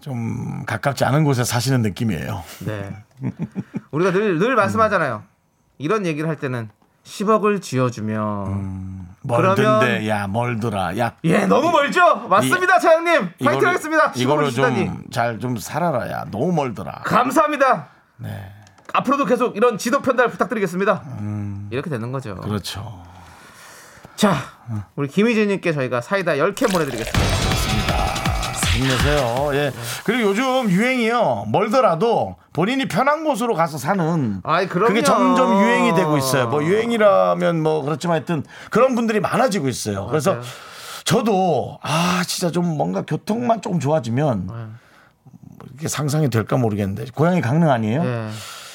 [0.00, 2.42] 좀 가깝지 않은 곳에 사시는 느낌이에요.
[2.66, 2.96] 네.
[3.92, 5.22] 우리가 늘, 늘 말씀하잖아요.
[5.78, 6.68] 이런 얘기를 할 때는
[7.04, 12.28] 10억을 쥐어주면 멀던데 그러면- 야 멀더라 야예 너무 멀죠?
[12.28, 13.30] 맞습니다, 차장님.
[13.42, 14.12] 파이팅 하겠습니다.
[14.12, 14.86] 10억을 이거를 주다니.
[14.86, 17.88] 좀잘좀 살아라 야 너무 멀더라 감사합니다.
[18.18, 18.52] 네
[18.92, 21.02] 앞으로도 계속 이런 지도 편달 부탁드리겠습니다.
[21.70, 22.30] 이렇게 되는 거죠.
[22.32, 22.40] 음.
[22.40, 23.02] 그렇죠
[24.16, 24.34] 자,
[24.96, 27.26] 우리 김희진님께 저희가 사이다 10개 보내드리겠습니다.
[28.76, 29.72] 힘내세요 예
[30.04, 34.88] 그리고 요즘 유행이요 멀더라도 본인이 편한 곳으로 가서 사는 아이, 그럼요.
[34.88, 40.32] 그게 점점 유행이 되고 있어요 뭐 유행이라면 뭐 그렇지만 하여튼 그런 분들이 많아지고 있어요 그래서
[40.32, 40.44] 맞아요.
[41.04, 44.52] 저도 아 진짜 좀 뭔가 교통만 조금 좋아지면 네.
[44.52, 48.04] 뭐 이게 상상이 될까 모르겠는데 고향이 강릉 아니에요?
[48.04, 48.28] 예.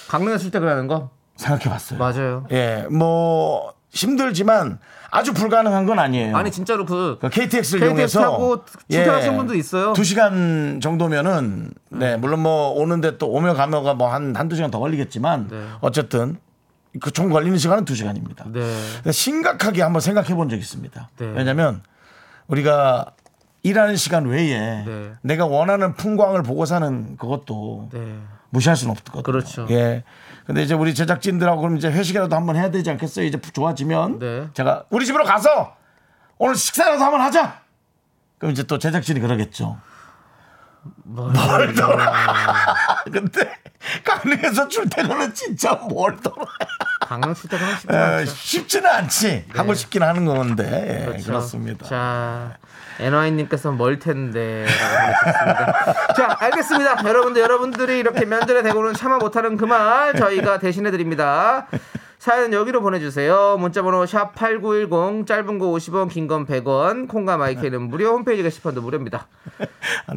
[0.08, 1.99] 강릉에 출퇴근하는 거 생각해봤어요.
[1.99, 2.45] 맞아요.
[2.51, 6.38] 예, 뭐 힘들지만 아주 불가능한 건 아니에요.
[6.38, 9.93] 아니 진짜로 그그 KTX를 KTX 이용해서 타고 출퇴근하시는 분도 있어요.
[9.93, 14.80] 두 시간 정도면은 네 물론 뭐 오는데 또 오며 가며가 뭐 한 한두 시간 더
[14.80, 15.65] 걸리겠지만 네.
[15.82, 16.38] 어쨌든
[16.99, 18.45] 그 총 걸리는 시간은 두 시간입니다.
[18.47, 18.62] 네.
[18.95, 21.10] 근데 심각하게 한번 생각해 본 적이 있습니다.
[21.17, 21.34] 네.
[21.36, 21.82] 왜냐하면
[22.47, 23.12] 우리가
[23.63, 25.12] 일하는 시간 외에 네.
[25.21, 28.17] 내가 원하는 풍광을 보고 사는 그것도 네.
[28.49, 29.23] 무시할 수는 없거든요.
[29.23, 29.67] 그렇죠.
[29.69, 30.04] 예.
[30.45, 33.25] 근데 이제 우리 제작진들하고 그럼 이제 회식이라도 한번 해야 되지 않겠어요?
[33.25, 34.47] 이제 좋아지면 네.
[34.54, 35.75] 제가 우리 집으로 가서
[36.38, 37.62] 오늘 식사라도 한번 하자.
[38.38, 39.77] 그럼 이제 또 제작진이 그러겠죠.
[41.04, 42.76] 멀더라.
[43.12, 43.58] 근데
[44.04, 46.46] 강릉에서 출퇴근은 진짜 멀더라.
[47.02, 48.32] 강릉 출퇴근은 쉽지 에, 않죠.
[48.32, 49.46] 쉽지는 않지.
[49.54, 51.26] 하고 싶긴 하는 건데 예, 그렇죠.
[51.26, 51.86] 그렇습니다.
[51.88, 52.58] 자,
[53.00, 54.65] NY님께서 멀 텐데.
[56.15, 57.04] 자, 알겠습니다.
[57.06, 61.67] 여러분들, 여러분들이 이렇게 면전에 대고는 참아 못하는 그말 저희가 대신해 드립니다.
[62.22, 63.58] 사연 여기로 보내주세요.
[63.58, 69.26] 문자번호 샵 8910, 짧은 거 50원, 긴 건 100원, 콩과 마이크는 무료, 홈페이지 게시판도 무료입니다.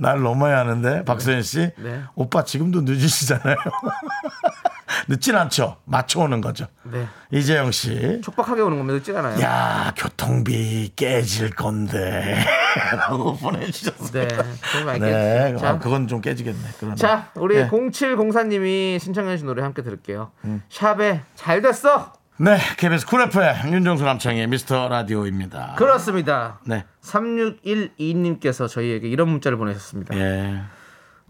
[0.02, 2.02] 날 너무 많이 하는데 박서연 씨 네.
[2.14, 3.56] 오빠 지금도 늦으시잖아요.
[5.08, 5.76] 늦진 않죠.
[5.84, 6.66] 맞춰오는 거죠.
[6.84, 7.06] 네.
[7.30, 8.20] 이재영 씨.
[8.22, 8.98] 촉박하게 오는 겁니다.
[8.98, 9.40] 늦지 않아요.
[9.40, 12.44] 야 교통비 깨질 건데
[12.96, 14.28] 라고 보내주셨어요.
[14.28, 14.28] 네.
[14.72, 16.60] 그럼 알겠 네, 자, 아, 그건 좀 깨지겠네.
[16.78, 16.94] 그러나.
[16.96, 17.68] 자, 우리 네.
[17.68, 20.32] 0704님이 신청해주신 노래 함께 들을게요.
[20.44, 20.62] 음.
[20.68, 22.12] 샵의 잘 됐어!
[22.36, 25.76] 네, KBS Cool FM 윤정수 남창희 미스터 라디오입니다.
[25.78, 26.58] 그렇습니다.
[26.66, 30.16] 네, 3612님께서 저희에게 이런 문자를 보내셨습니다.
[30.16, 30.60] 예,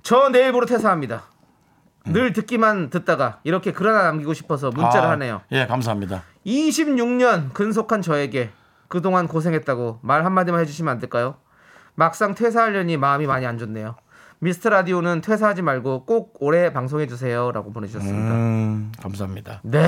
[0.02, 1.24] 저 내일부로 퇴사합니다.
[2.06, 5.40] 늘 듣기만 듣다가 이렇게 글 하나 남기고 싶어서 문자를 아, 하네요.
[5.52, 6.22] 예, 감사합니다.
[6.46, 8.50] 26년 근속한 저에게
[8.88, 11.36] 그동안 고생했다고 말 한마디만 해주시면 안 될까요?
[11.94, 13.96] 막상 퇴사하려니 마음이 많이 안 좋네요.
[14.40, 18.34] 미스터 라디오는 퇴사하지 말고 꼭 오래 방송해 주세요라고 보내주셨습니다.
[18.34, 19.60] 음, 감사합니다.
[19.62, 19.80] 네,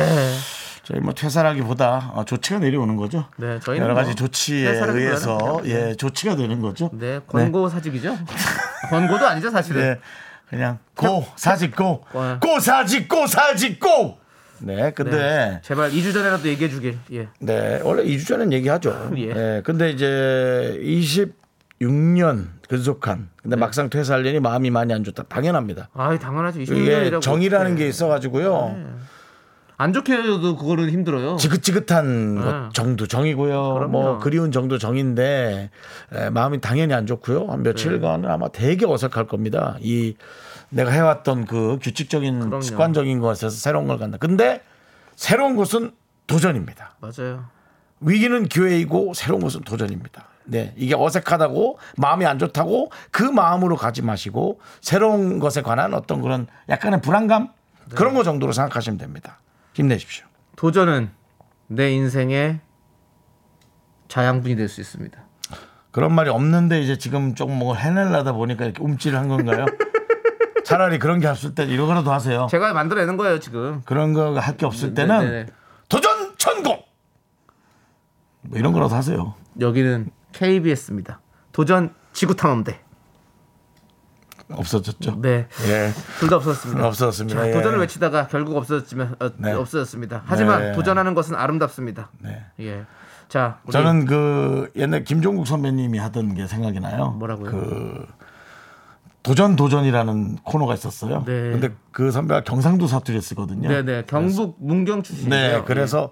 [0.83, 3.27] 저희 뭐 퇴사라기보다 어, 조치가 내려오는 거죠.
[3.37, 5.91] 네, 저희는 여러 가지 뭐 조치에 의해서 그냥, 네.
[5.91, 6.89] 예, 조치가 되는 거죠.
[6.95, 8.17] 네, 권고 사직이죠.
[8.89, 9.83] 권고도 아니죠 사실은.
[9.83, 10.01] 네,
[10.49, 12.39] 그냥 고 사직 고, 와.
[12.41, 14.19] 고 사직 고 사직 고.
[14.59, 15.61] 네, 근데 네.
[15.63, 16.99] 제발 2주 전에라도 얘기해 주길.
[17.13, 17.29] 예.
[17.41, 19.11] 네, 원래 2주 전엔 얘기하죠.
[19.19, 19.23] 예.
[19.29, 19.63] 예.
[19.65, 20.81] 근데 이제
[21.81, 23.29] 26년 근속한.
[23.43, 25.25] 근데 막상 퇴사하려니 마음이 많이 안 좋다.
[25.25, 25.89] 당연합니다.
[25.93, 26.63] 아, 당연하죠.
[26.63, 27.21] 이게 26년이라고.
[27.21, 28.77] 정이라는 게 있어 가지고요.
[29.79, 31.37] 안 좋게 해도 그거는 힘들어요.
[31.37, 32.41] 지긋지긋한 네.
[32.41, 33.75] 것 정도 정이고요.
[33.75, 33.89] 그럼요.
[33.89, 35.71] 뭐 그리운 정도 정인데
[36.13, 37.49] 에, 마음이 당연히 안 좋고요.
[37.49, 39.77] 한 며칠간은 아마 되게 어색할 겁니다.
[39.81, 40.15] 이
[40.71, 42.61] 내가 해왔던 그 규칙적인 그럼요.
[42.63, 44.17] 습관적인 것에서 새로운 걸 간다.
[44.19, 44.63] 근데
[45.15, 45.93] 새로운 것은
[46.27, 46.97] 도전입니다.
[47.01, 47.45] 맞아요.
[48.01, 50.27] 위기는 기회이고 새로운 것은 도전입니다.
[50.45, 56.47] 네, 이게 어색하다고 마음이 안 좋다고 그 마음으로 가지 마시고 새로운 것에 관한 어떤 그런
[56.69, 57.49] 약간의 불안감
[57.95, 59.39] 그런 거 정도로 생각하시면 됩니다.
[59.77, 60.25] 힘내십시오.
[60.57, 61.11] 도전은
[61.69, 62.61] 내 인생의
[64.09, 65.19] 자양분이 될 수 있습니다.
[65.91, 69.67] 그런 말이 없는데 이제 지금 조금 뭐 해내려다 보니까 이렇게 움찔을 한 건가요?
[70.65, 72.47] 차라리 그런 게 없을 때 이거라도 하세요.
[72.51, 73.83] 제가 만들어내는 거예요 지금.
[73.85, 75.47] 그런 거 할 게 없을 네, 때는 네, 네.
[75.89, 76.87] 도전 천국
[78.43, 79.35] 뭐 이런 거라도 하세요.
[79.61, 81.21] 여기는 KBS입니다.
[81.53, 82.81] 도전 지구탐험대.
[84.51, 85.21] 없어졌죠?
[85.21, 86.87] 네, 예, 둘 다 없어졌습니다.
[86.87, 87.41] 없어졌습니다.
[87.41, 87.53] 자, 예.
[87.53, 89.53] 도전을 외치다가 결국 없어졌지만 어, 네.
[89.53, 90.23] 없어졌습니다.
[90.27, 90.73] 하지만 네.
[90.73, 92.11] 도전하는 것은 아름답습니다.
[92.21, 92.45] 네.
[92.61, 92.85] 예.
[93.29, 97.11] 자, 저는 그 옛날 김종국 선배님이 하던 게 생각이 나요.
[97.19, 97.51] 뭐라고요?
[97.51, 98.07] 그
[99.25, 101.25] 도전 도전이라는 코너가 있었어요.
[101.27, 101.51] 네.
[101.51, 103.69] 근데 그 선배가 경상도 사투리 쓰거든요.
[103.69, 105.59] 네 네 경북 문경 출신이에요.
[105.59, 106.11] 네, 그래서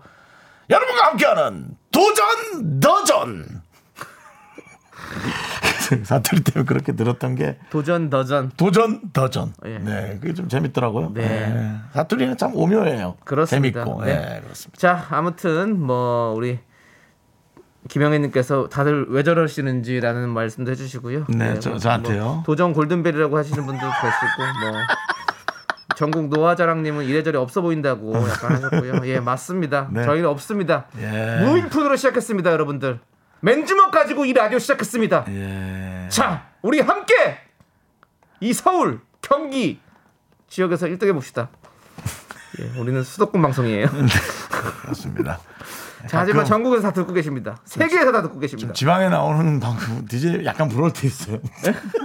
[0.68, 3.62] 여러분과 함께하는 도전 도전
[6.04, 7.58] 사투리 때문에 그렇게 들었던 게 예.
[7.70, 9.52] 도전 더전 도전 도전.
[9.66, 9.78] 예.
[9.78, 11.12] 네, 그게 좀 재밌더라고요.
[11.14, 11.22] 네.
[11.22, 11.74] 네.
[11.92, 13.16] 사투리는 참 오묘해요.
[13.24, 13.84] 그렇습니다.
[13.84, 14.04] 재밌고.
[14.04, 14.14] 네.
[14.14, 14.78] 네, 그렇습니다.
[14.80, 16.58] 자, 아무튼 뭐 우리
[17.88, 21.26] 김영애님께서 다들 왜 저러시는지라는 말씀도 해주시고요.
[21.28, 22.24] 네, 저- 저한테요.
[22.24, 24.72] 뭐 도전 골든벨이라고 하시는 분도 계시고 뭐
[25.96, 29.02] 전국 노화자랑님은 이래저래 없어 보인다고 약간 하셨고요.
[29.04, 29.88] 예, 맞습니다.
[29.92, 30.02] 네.
[30.04, 30.86] 저희는 없습니다.
[30.98, 31.44] 예.
[31.44, 32.98] 무인푼으로 시작했습니다, 여러분들.
[33.44, 35.26] 맨주먹 가지고 이 라디오 시작했습니다.
[35.28, 36.08] 예.
[36.08, 37.14] 자, 우리 함께
[38.40, 39.80] 이 서울, 경기
[40.48, 41.50] 지역에서 1등 해봅시다.
[42.58, 43.86] 예, 우리는 수도권 방송이에요.
[44.80, 45.40] 그렇습니다.
[46.08, 47.58] 자, 하지만 전국에서 다 듣고 계십니다.
[47.66, 48.72] 세계에서 다 듣고 계십니다.
[48.72, 51.38] 지방에 나오는 방송 DJ 약간 부러울 때 있어요.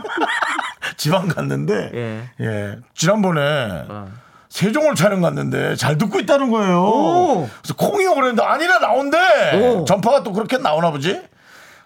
[0.97, 2.30] 지방 갔는데 예.
[2.41, 2.80] 예.
[2.93, 4.12] 지난번에 어.
[4.50, 6.82] 세종을 촬영 갔는데 잘 듣고 있다는 거예요.
[6.82, 7.50] 오.
[7.62, 9.18] 그래서 콩이요 그랬는데 아니라 나온대.
[9.60, 9.86] 오.
[9.86, 11.22] 전파가 또 그렇게 나오나 보지.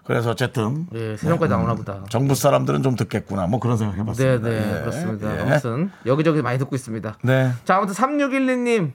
[0.04, 2.00] 그래서 어쨌든 예, 세종까지 나오나 보다.
[2.10, 3.46] 정부 사람들은 좀 듣겠구나.
[3.46, 4.48] 뭐 그런 생각 네, 해봤습니다.
[4.48, 4.80] 네, 예.
[4.80, 5.36] 그렇습니다.
[5.36, 5.40] 예.
[5.40, 7.16] 아무튼 여기저기 많이 듣고 있습니다.
[7.22, 7.52] 네.
[7.64, 8.92] 자, 아무튼 3612님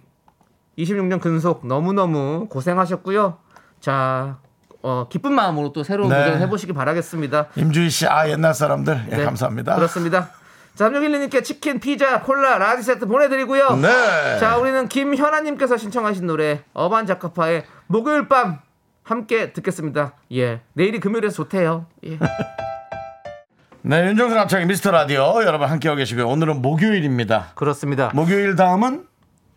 [0.77, 3.37] 26년 근속 너무너무 고생하셨고요.
[3.79, 4.37] 자,
[4.83, 6.25] 어, 기쁜 마음으로 또 새로운 네.
[6.25, 7.47] 도전 해보시기 바라겠습니다.
[7.55, 9.75] 임주희 씨, 아 옛날 사람들, 예, 네, 감사합니다.
[9.75, 10.31] 그렇습니다.
[10.75, 13.75] 자, 3612님께 치킨, 피자, 콜라, large 세트 보내드리고요.
[13.75, 14.39] 네.
[14.39, 18.59] 자, 우리는 김현아님께서 신청하신 노래 어반 자카파의 목요일 밤
[19.03, 20.13] 함께 듣겠습니다.
[20.33, 21.87] 예, 내일이 금요일이라서 좋대요.
[22.05, 22.19] 예.
[23.81, 26.27] 네, 윤정수 남창희 미스터 라디오 여러분 함께하고 계시고요.
[26.27, 27.51] 오늘은 목요일입니다.
[27.55, 28.11] 그렇습니다.
[28.13, 29.05] 목요일 다음은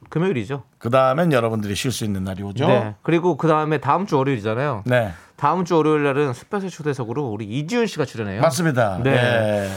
[0.09, 0.63] 금요일이죠.
[0.79, 2.67] 그 다음엔 여러분들이 쉴 수 있는 날이 오죠.
[2.67, 2.95] 네.
[3.03, 4.85] 그리고 그 다음에 다음 주 월요일이잖아요.
[4.87, 8.41] 네, 다음 주 월요일 날은 special 초대석으로 우리 이지훈 씨가 출연해요.
[8.41, 9.01] 맞습니다.
[9.03, 9.11] 네.
[9.11, 9.71] 네.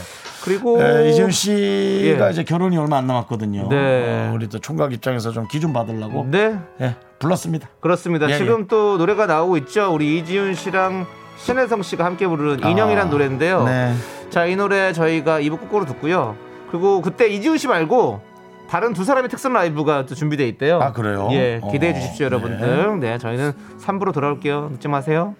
[0.44, 2.30] 그리고 네, 이지훈 씨가 예.
[2.30, 3.68] 이제 결혼이 얼마 안 남았거든요.
[3.68, 4.28] 네.
[4.30, 7.68] 어, 우리 또 총각 입장에서 좀 기운 받으려고 네, 예, 불렀습니다.
[7.80, 8.28] 그렇습니다.
[8.30, 9.92] 예, 지금 또 노래가 나오고 있죠.
[9.92, 11.06] 우리 이지훈 씨랑
[11.38, 13.64] 신혜성 씨가 함께 부르는 아, 인형이란 노래인데요.
[13.64, 13.94] 네.
[14.30, 16.36] 자, 이 노래 저희가 2부 끝으로 듣고요.
[16.70, 18.20] 그리고 그때 이지훈 씨 말고
[18.68, 20.80] 다른 두 사람의 특선 라이브가 또 준비돼 있대요.
[20.80, 21.28] 아, 그래요?
[21.32, 23.00] 예, 기대해 어, 주십시오, 여러분들.
[23.00, 23.18] 네.
[23.18, 24.70] 저희는 3부로 돌아올게요.
[24.72, 25.34] 늦지 마세요.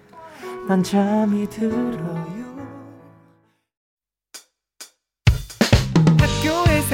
[0.67, 2.46] 난 잠이 들어요.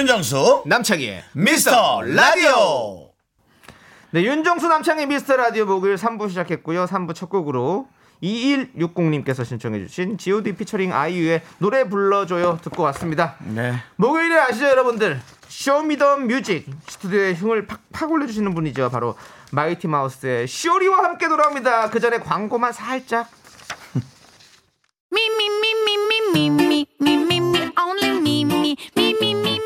[0.00, 3.10] 윤정수 남창희의 미스터 라디오.
[4.12, 6.86] 네, 윤정수 남창희 미스터 라디오 목요일 3부 시작했고요.
[6.86, 7.86] 3부 첫 곡으로
[8.22, 13.36] 2160님께서 신청해주신 GOD featuring 아이유의 노래 불러줘요 듣고 왔습니다.
[13.40, 13.74] 네.
[13.96, 15.20] 목요일에 아시죠 여러분들?
[15.48, 18.88] Show Me The Music 스튜디오에 흥을 팍팍 올려주시는 분이죠.
[18.88, 19.16] 바로
[19.52, 21.90] 마이티 마우스의 쇼리와 함께 돌아옵니다.
[21.90, 23.28] 그 전에 광고만 살짝.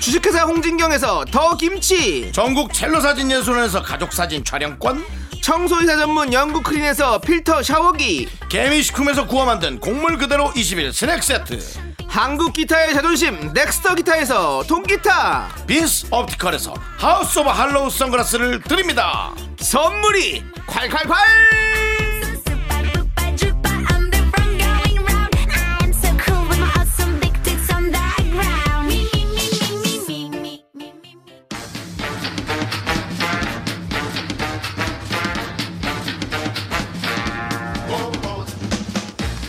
[0.00, 2.30] 주식회사 홍진경에서 더 김치.
[2.32, 5.04] 전국 첼로 사진 예술원에서 가족 사진 촬영권.
[5.42, 8.28] 청소이사 전문 영국 크린에서 필터 샤워기.
[8.50, 11.58] 개미식품에서 구워 만든 곡물 그대로 21 스낵 세트.
[12.06, 15.48] 한국 기타의 자존심 넥스터 기타에서 통기타.
[15.66, 19.32] 빈스 옵티컬에서 하우스 오브 할로우 선글라스를 드립니다.
[19.58, 21.57] 선물이 콸콸콸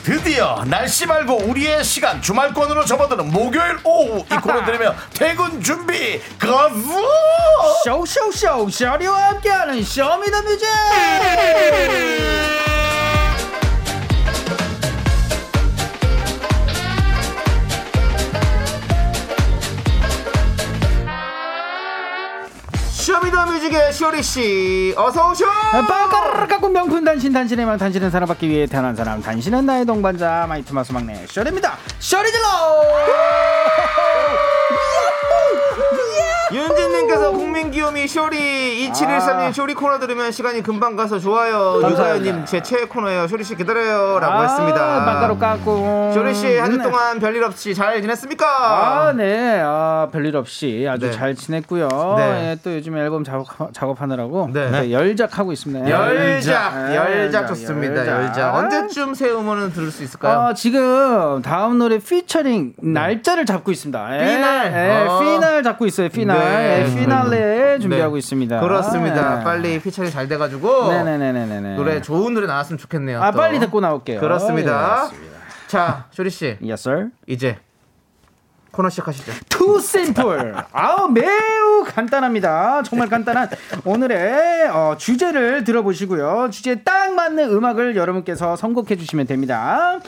[0.10, 7.08] 드디어 날씨 말고 우리의 시간 주말권으로 접어드는 목요일 오후 이 코너 들으며 퇴근 준비 거부!
[7.84, 10.67] 쇼쇼쇼 쇼리와 함께하는 쇼미더뮤직
[23.70, 25.46] 쇼미더뮤직의 쇼리 씨 어서 오쇼
[25.88, 30.92] 빠까르르 깎고 명품 단신 단신의 망 단신은 사랑받기 위해 태어난 사람 단신은 나의 동반자 마이티마우스
[30.92, 31.78] 막내 쇼리입니다.
[32.00, 32.48] 쇼리 질러
[37.80, 41.82] 국민기요미 쇼리 2713님 쇼리 코너 들으면 시간이 금방 가서 좋아요.
[41.82, 43.28] 유가연님 제 최애 코너예요.
[43.28, 45.06] 쇼리 씨 기다려요라고 아, 했습니다.
[45.06, 46.12] 빵가루 깎고.
[46.13, 46.84] 쇼리 씨 한주 네.
[46.84, 48.46] 동안 별일 없이 잘 지냈습니까?
[48.46, 49.62] 아, 네.
[49.63, 51.12] 아, 별일 없이 아주 네.
[51.12, 51.88] 잘 지냈고요.
[52.18, 52.52] 네.
[52.52, 54.70] 예, 또 요즘 앨범 작업, 작업하느라고 네.
[54.70, 55.89] 네, 열작 하고 있습니다.
[55.89, 58.06] 열작, 예, 열작 좋습니다.
[58.06, 58.56] 열작.
[58.56, 60.50] 언제쯤 새 음원은 들을 수 있을까요?
[60.50, 64.15] 어, 지금 다음 노래 피처링 날짜를 잡고 있습니다.
[64.15, 64.74] 예, 피날.
[64.74, 65.20] 예, 어.
[65.20, 66.10] 피날 잡고 있어요.
[66.10, 66.38] 피날.
[66.39, 66.86] 네.
[66.89, 68.20] 예, 피날레 준비하고 네.
[68.20, 68.60] 있습니다.
[68.62, 69.40] 그렇습니다.
[69.40, 69.44] 예.
[69.44, 71.76] 빨리 피처링 잘 돼가지고 네네네네네.
[71.76, 73.22] 노래 좋은 노래 나왔으면 좋겠네요.
[73.22, 73.38] 아, 또.
[73.38, 74.20] 빨리 듣고 나올게요.
[74.22, 75.10] 그렇습니다.
[75.14, 75.18] 예,
[75.68, 77.10] 자, 쇼리 씨 Yes, sir.
[77.28, 77.58] 이제
[78.72, 79.32] 코너 시작하시죠.
[79.50, 80.56] Too simple.
[80.72, 82.84] 아우 매우 간단합니다.
[82.84, 83.50] 정말 간단한
[83.84, 86.50] 오늘의 어, 주제를 들어보시고요.
[86.52, 90.00] 주제에 딱 맞는 음악을 여러분께서 선곡해 주시면 됩니다.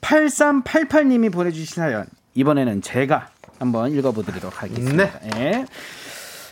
[0.00, 2.06] 8388님이 보내주신 사연.
[2.34, 5.10] 이번에는 제가 한번 읽어보도록 하겠습니다.
[5.36, 5.64] 예.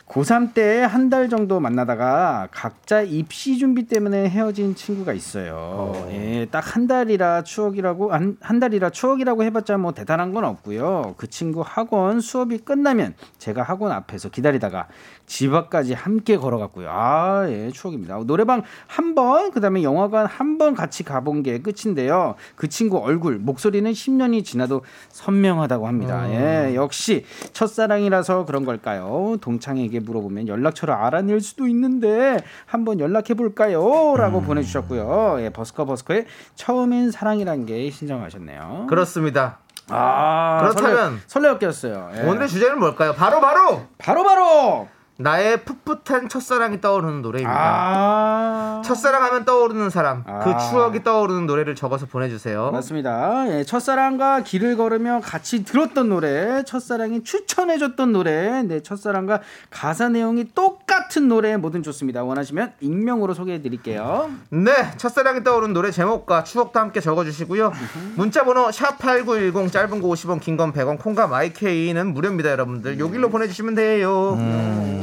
[0.08, 5.94] 고3 때 한 달 정도 만나다가 각자 입시 준비 때문에 헤어진 친구가 있어요.
[6.10, 11.14] 예, 딱 한 달이라 추억이라고 한, 한 달이라 추억이라고 해봤자 뭐 대단한 건 없고요.
[11.16, 14.88] 그 친구 학원 수업이 끝나면 제가 학원 앞에서 기다리다가
[15.26, 16.88] 집 앞까지 함께 걸어갔고요.
[16.90, 18.18] 아, 예, 추억입니다.
[18.24, 22.34] 노래방 한 번, 그다음에 영화관 한 번 같이 가본 게 끝인데요.
[22.56, 26.28] 그 친구 얼굴, 목소리는 10년이 지나도 선명하다고 합니다.
[26.30, 29.36] 예, 역시 첫사랑이라서 그런 걸까요?
[29.40, 35.36] 동창에게 물어보면 연락처를 알아낼 수도 있는데 한번 연락해 볼까요?라고 보내주셨고요.
[35.40, 38.86] 예, 버스커 버스커의 처음엔 사랑이란 게 신청하셨네요.
[38.88, 39.58] 그렇습니다.
[39.90, 42.10] 아, 그렇다면 설레, 설레었겠어요.
[42.16, 42.20] 예.
[42.22, 43.12] 오늘의 주제는 뭘까요?
[43.12, 47.56] 바로 바로 바로 바로 나의 풋풋한 첫사랑이 떠오르는 노래입니다.
[47.56, 50.40] 아 첫사랑 하면 떠오르는 사람, 아.
[50.40, 52.70] 그 추억이 떠오르는 노래를 적어서 보내주세요.
[52.72, 53.44] 맞습니다.
[53.48, 61.28] 예, 첫사랑과 길을 걸으며 같이 들었던 노래, 첫사랑이 추천해줬던 노래, 네, 첫사랑과 가사 내용이 똑같은
[61.28, 62.24] 노래 뭐든 좋습니다.
[62.24, 64.30] 원하시면 익명으로 소개해드릴게요.
[64.50, 67.72] 네, 첫사랑이 떠오르는 노래 제목과 추억도 함께 적어주시고요.
[68.16, 72.98] 문자번호 샵 #8910 짧은 거 50원, 긴 건 100원, 콩과 마이케이는 무료입니다, 여러분들.
[72.98, 74.38] 여기로 보내주시면 돼요.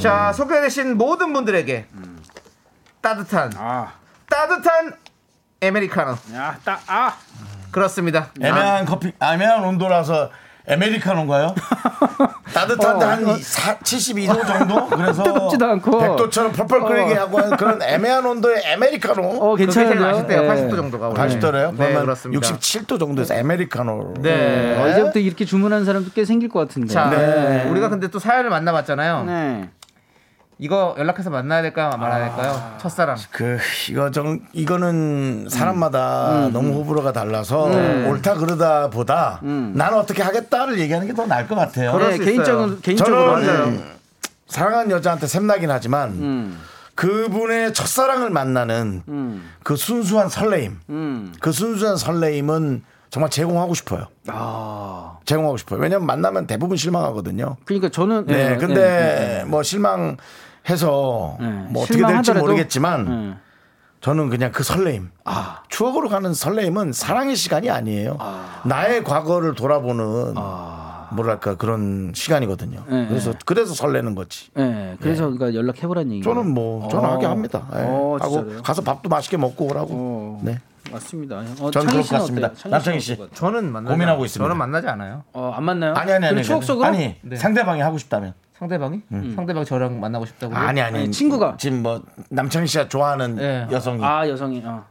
[0.02, 1.86] 자, 소개되신 모든 분들에게
[3.02, 3.94] 따뜻한 아,
[4.30, 4.94] 따뜻한
[5.64, 7.16] 아메리카노 야, 딱, 아,
[7.72, 8.30] 그렇습니다.
[8.42, 10.30] 애매한 커피, 애매한 온도라서
[10.68, 11.56] 아메리카노인가요?
[12.54, 14.88] 따뜻한데 한 72도 정도?
[14.88, 15.98] 그래서 뜨겁지도 않고.
[16.00, 19.24] 백도처럼 펄펄 끓이게 하고 하는 그런 애매한 온도의 아메리카노.
[19.24, 20.00] 어, 괜찮은데요?
[20.02, 20.44] 맛있대요.
[20.44, 20.48] 예.
[20.48, 21.08] 80도 정도가.
[21.10, 21.20] 원래.
[21.20, 21.72] 80도래요?
[21.72, 22.48] 네, 그러면 그렇습니다.
[22.48, 24.14] 67도 정도에서 아메리카노.
[24.20, 24.78] 네.
[24.80, 26.94] 어, 이제부터 이렇게 주문하는 사람도 꽤 생길 것 같은데.
[26.94, 27.66] 자, 네.
[27.68, 29.24] 우리가 근데 또 사연을 만나봤잖아요.
[29.24, 29.70] 네.
[30.62, 31.90] 이거 연락해서 만나야 될까요?
[31.98, 32.78] 말아야 될까요?
[32.80, 33.18] 첫사랑.
[33.32, 33.58] 그
[33.90, 36.54] 이거 좀 이거는 사람마다 음.
[36.54, 38.08] 너무 호불호가 달라서 네.
[38.08, 41.98] 옳다 그르다 보다 나는 어떻게 하겠다를 얘기하는 게 더 나을 것 같아요.
[41.98, 42.80] 네, 수 개인적으로.
[42.96, 43.84] 저는 네.
[44.48, 46.60] 사랑하는 여자한테 샘나긴 하지만 음,
[46.94, 51.34] 그분의 첫사랑을 만나는 음, 그 순수한 설레임, 음.
[51.42, 54.06] 그 순수한 설레임은 정말 제공하고 싶어요.
[54.28, 55.18] 아.
[55.26, 55.80] 제공하고 싶어요.
[55.82, 57.58] 왜냐면 만나면 대부분 실망하거든요.
[57.66, 58.26] 그러니까 저는.
[58.28, 59.44] 네, 네, 근데 네, 네.
[59.44, 60.18] 뭐 실망
[60.70, 61.48] 해서 네.
[61.70, 63.38] 뭐 어떻게 될지 모르겠지만 네.
[64.02, 65.12] 저는 그냥 그 설레임.
[65.70, 68.18] 추억으로 가는 설레임은 사랑의 시간이 아니에요.
[68.66, 70.34] 나의 과거를 돌아보는
[71.14, 72.84] 뭐랄까 그런 시간이거든요.
[72.88, 74.50] 네, 그래서 그래서 설레는 거지.
[74.56, 76.24] 네, 그래서 그러니까 연락해 보라는 얘기.
[76.24, 77.68] 저는 뭐 전화하게 합니다.
[77.74, 77.80] 예.
[77.82, 78.62] 어, 하고?
[78.64, 79.90] 가서 밥도 맛있게 먹고 오라고.
[79.92, 80.58] 어, 네.
[80.90, 81.44] 맞습니다.
[81.60, 82.52] 어, 저는 창희 그럴 것 같습니다.
[82.70, 83.18] 남창희 씨.
[83.34, 84.46] 저는 만나지 고민하고 않- 있습니다.
[84.46, 85.24] 저는 만나지 않아요.
[85.34, 85.94] 어, 안 만나요?
[85.96, 86.44] 아니 아니 아니.
[86.44, 86.88] 추억 속으로?
[86.88, 87.36] 아니 네.
[87.36, 88.34] 상대방이 하고 싶다면.
[88.62, 89.02] 상대방이?
[89.36, 90.56] 상대방 저랑 만나고 싶다고.
[90.56, 91.00] 아니 아니.
[91.00, 91.56] 아니, 친구가.
[91.58, 93.68] 지금 뭐 남창희 씨가 좋아하는 네.
[93.72, 94.04] 여성이.
[94.06, 94.62] 아 여성이.
[94.64, 94.86] 어.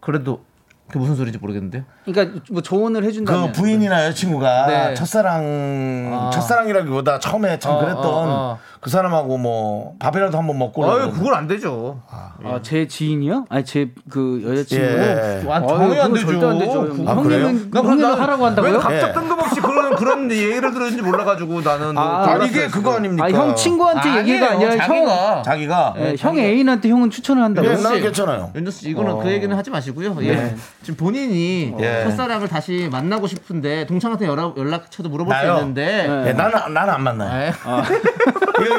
[0.00, 0.42] 그래도
[0.86, 1.82] 그게 무슨 소리인지 모르겠는데요.
[2.06, 3.52] 그러니까 뭐 조언을 해준다면.
[3.52, 4.94] 그 부인이나 여자친구가 네.
[4.94, 6.30] 첫사랑 아.
[6.30, 8.58] 첫사랑이라기보다 처음에 참 어, 그랬던 어, 어.
[8.84, 11.14] 그 사람하고 뭐 밥이라도 한번 먹고 아유, 그러면.
[11.14, 12.02] 그건 안 되죠.
[12.10, 13.46] 아, 제 지인이요?
[13.48, 14.84] 아니 제 그 여자친구.
[14.84, 15.42] 예.
[15.48, 16.26] 아, 당연히 안 되죠.
[16.26, 16.80] 절대 안 되죠.
[16.94, 17.46] 그- 아, 그래요?
[17.46, 18.78] 형님은 나 형님은 하라고 왜 한다고요?
[18.78, 19.12] 갑자기 예.
[19.14, 22.66] 뜬금없이 그런 그런 예를 들었는지 몰라가지고 나는 뭐 아, 아, 몰랐어요, 이게.
[22.68, 23.24] 그거 아닙니까?
[23.26, 27.70] 아, 형 친구한테 얘기가 아니라 형, 자기가 자기가 예, 형 애인한테 형은 추천을 한다고요?
[27.72, 28.50] 예, 나는 괜찮아요.
[28.54, 30.14] 윤정수 씨 이거는 그 얘기는 하지 마시고요.
[30.20, 30.54] 예.
[30.82, 32.02] 지금 본인이 예.
[32.04, 35.54] 첫사랑을 다시 만나고 싶은데 동창한테 연락, 연락처도 물어볼 나요?
[35.54, 36.28] 수 있는데 네.
[36.28, 37.52] 예, 나는 나는 안 만나요.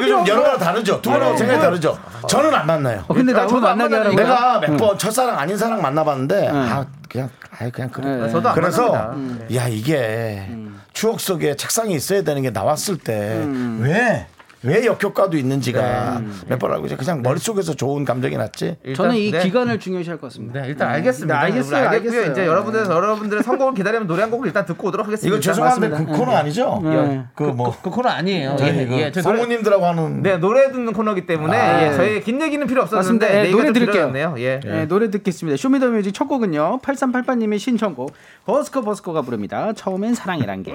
[0.04, 1.00] 좀 여러 가지 다르죠.
[1.00, 1.98] 두 분하고 생각이 다르죠.
[2.28, 3.04] 저는 안 만나요.
[3.08, 4.16] 어, 근데 저도 안 만나게 하라고.
[4.16, 8.06] 내가 몇 번 첫사랑 아닌 사랑 만나봤는데 아 그냥 아 그냥 그래.
[8.16, 8.28] 네.
[8.30, 9.54] 저도 안 그래서 만납니다.
[9.56, 10.48] 야 이게
[10.92, 13.44] 추억 속에 책상에 있어야 되는 게 나왔을 때
[13.80, 14.26] 왜
[14.66, 18.76] 왜 역효과도 있는지가 몇 번 알고 이제 그냥 머릿속에서 좋은 감정이 났지.
[18.96, 19.42] 저는 이 네.
[19.42, 20.62] 기간을 중요시할 것 같습니다.
[20.62, 21.34] 네, 일단 알겠습니다.
[21.34, 22.10] 네, 알겠어요, 알겠고요.
[22.20, 22.32] 알겠어요.
[22.32, 25.34] 이제 여러분들 여러분들의 선곡을 기다리면 노래 한 곡을 일단 듣고 오도록 하겠습니다.
[25.36, 26.04] 이거 죄송한데 그.
[26.06, 26.80] 코너 아니죠?
[26.82, 27.24] 네.
[27.34, 27.76] 그 뭐.
[27.82, 28.56] 그 코너 아니에요.
[28.58, 31.96] 저희 예, 그 예, 성우님들하고 하는 네, 노래 듣는 코너기 때문에 아, 예, 네.
[31.96, 33.28] 저희 긴 얘기는 필요 없었는데.
[33.28, 33.72] 예, 내 얘기가 노래.
[33.72, 34.34] 필요했네요.
[34.38, 34.60] 예.
[34.64, 35.56] 네, 노래 듣겠습니다.
[35.56, 36.80] 쇼미더뮤직 첫 곡은요.
[36.82, 38.12] 8388님의 신청곡
[38.46, 39.72] 버스커 버스커가 부릅니다.
[39.74, 40.74] 처음엔 사랑이란 게.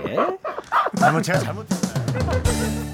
[0.95, 2.90] 잘못 제가 잘못했어요.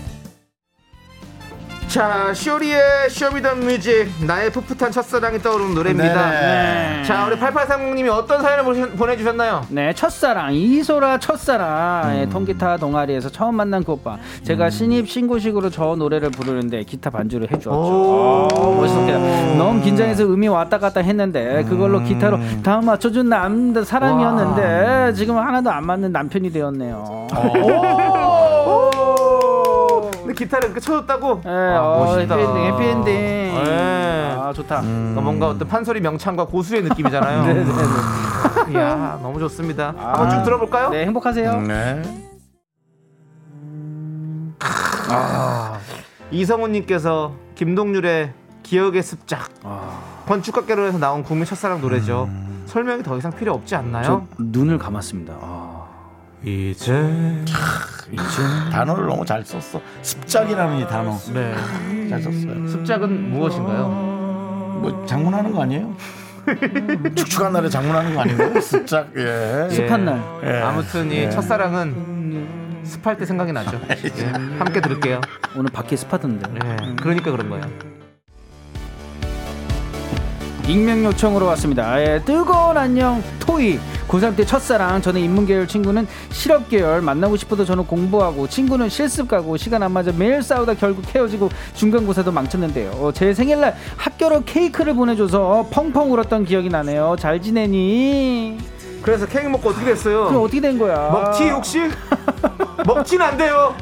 [1.87, 6.29] 자, 쇼리의 쇼미더 뮤직 나의 풋풋한 첫사랑이 떠오르는 노래입니다.
[6.31, 7.03] 네네.
[7.05, 9.65] 자, 우리 8830님이 어떤 사연을 보시- 보내주셨나요?
[9.69, 12.17] 네, 첫사랑 이소라 첫사랑 음.
[12.19, 14.17] 예, 통기타 동아리에서 처음 만난 그 오빠.
[14.43, 17.71] 제가 신입 신고식으로 저 노래를 부르는데 기타 반주를 해주었죠.
[17.71, 18.47] 오.
[18.51, 19.55] 아, 멋있습니다.
[19.57, 25.85] 너무 긴장해서 음이 왔다 갔다 했는데 그걸로 기타로 다 맞춰준 남 사람이었는데 지금 하나도 안
[25.85, 27.27] 맞는 남편이 되었네요.
[30.27, 31.41] 근데 기타를 이렇게 쳐줬다고?
[31.45, 32.35] 예, 아, 어, 멋있다.
[32.35, 33.63] 해피엔딩, 해피엔딩.
[33.63, 34.35] 네.
[34.37, 34.81] 아, 좋다.
[34.81, 37.45] 그러니까 뭔가 어떤 판소리 명창과 고수의 느낌이잖아요.
[37.47, 38.73] 네, 네, 네.
[38.73, 39.93] 이야, 너무 좋습니다.
[39.97, 40.89] 한번 쭉 들어볼까요?
[40.89, 41.61] 네, 행복하세요.
[41.61, 42.01] 네.
[46.31, 49.49] 이성훈님께서 김동률의 기억의 습작
[50.25, 52.29] 건축학개론에서 나온 국민 첫사랑 노래죠.
[52.65, 54.03] 설명이 더 이상 필요 없지 않나요?
[54.03, 55.35] 저 눈을 감았습니다.
[55.39, 55.66] 아.
[56.43, 56.93] 이제
[58.71, 59.81] 단어를 너무 잘 썼어.
[60.01, 61.55] 습작이라는 이 단어 네
[62.09, 62.67] 잘 썼어요.
[62.69, 63.87] 습작은 무엇인가요?
[64.81, 65.93] 뭐 장문하는 거 아니에요?
[67.15, 68.61] 축축한 날에 장문하는 거 아닌가요?
[68.61, 69.67] 습작 예.
[69.69, 70.21] 습한 날.
[70.45, 70.61] 예.
[70.61, 73.77] 아무튼 이 첫사랑은 습할 때 생각이 나죠.
[73.91, 74.25] 예,
[74.57, 75.19] 함께 들을게요.
[75.57, 76.49] 오늘 밖에 습하던데.
[76.63, 77.65] 예, 그러니까 그런 거예요.
[80.67, 82.01] 익명 요청으로 왔습니다.
[82.01, 83.79] 예, 뜨거운 안녕 토이.
[84.07, 87.01] 고3 때 첫사랑 저는 인문계열 친구는 실업계열.
[87.01, 92.31] 만나고 싶어도 저는 공부하고 친구는 실습 가고 시간 안 맞아 매일 싸우다 결국 헤어지고 중간고사도
[92.31, 92.91] 망쳤는데요.
[92.91, 97.15] 어, 제 생일날 학교로 케이크를 보내줘서 펑펑 울었던 기억이 나네요.
[97.17, 98.57] 잘 지내니
[99.01, 100.25] 그래서 케이크 먹고 어떻게 됐어요?
[100.27, 101.79] 그럼 어떻게 된 거야 먹튀 혹시?
[102.85, 103.73] 먹튀는 안 돼요.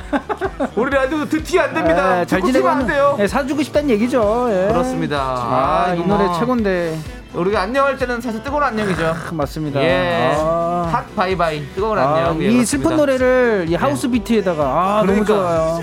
[0.75, 2.21] 우리 라디오 듣튀 안 됩니다.
[2.21, 3.15] 예, 잘 듣고 지내고 튀면 안 돼요.
[3.19, 4.67] 예, 사주고 싶다는 얘기죠 예.
[4.71, 5.17] 그렇습니다.
[5.19, 6.99] 아, 이 이거 노래 뭐 최고인데
[7.33, 9.13] 우리가 안녕할 때는 사실 뜨거운 안녕이죠.
[9.31, 10.33] 맞습니다 예.
[10.37, 10.89] 아.
[10.91, 12.41] 핫 바이바이 뜨거운 아, 안녕.
[12.41, 12.65] 예, 이 그렇습니다.
[12.65, 15.25] 슬픈 노래를 이 하우스 비트에다가 아 그러니까.
[15.25, 15.79] 너무 좋아요.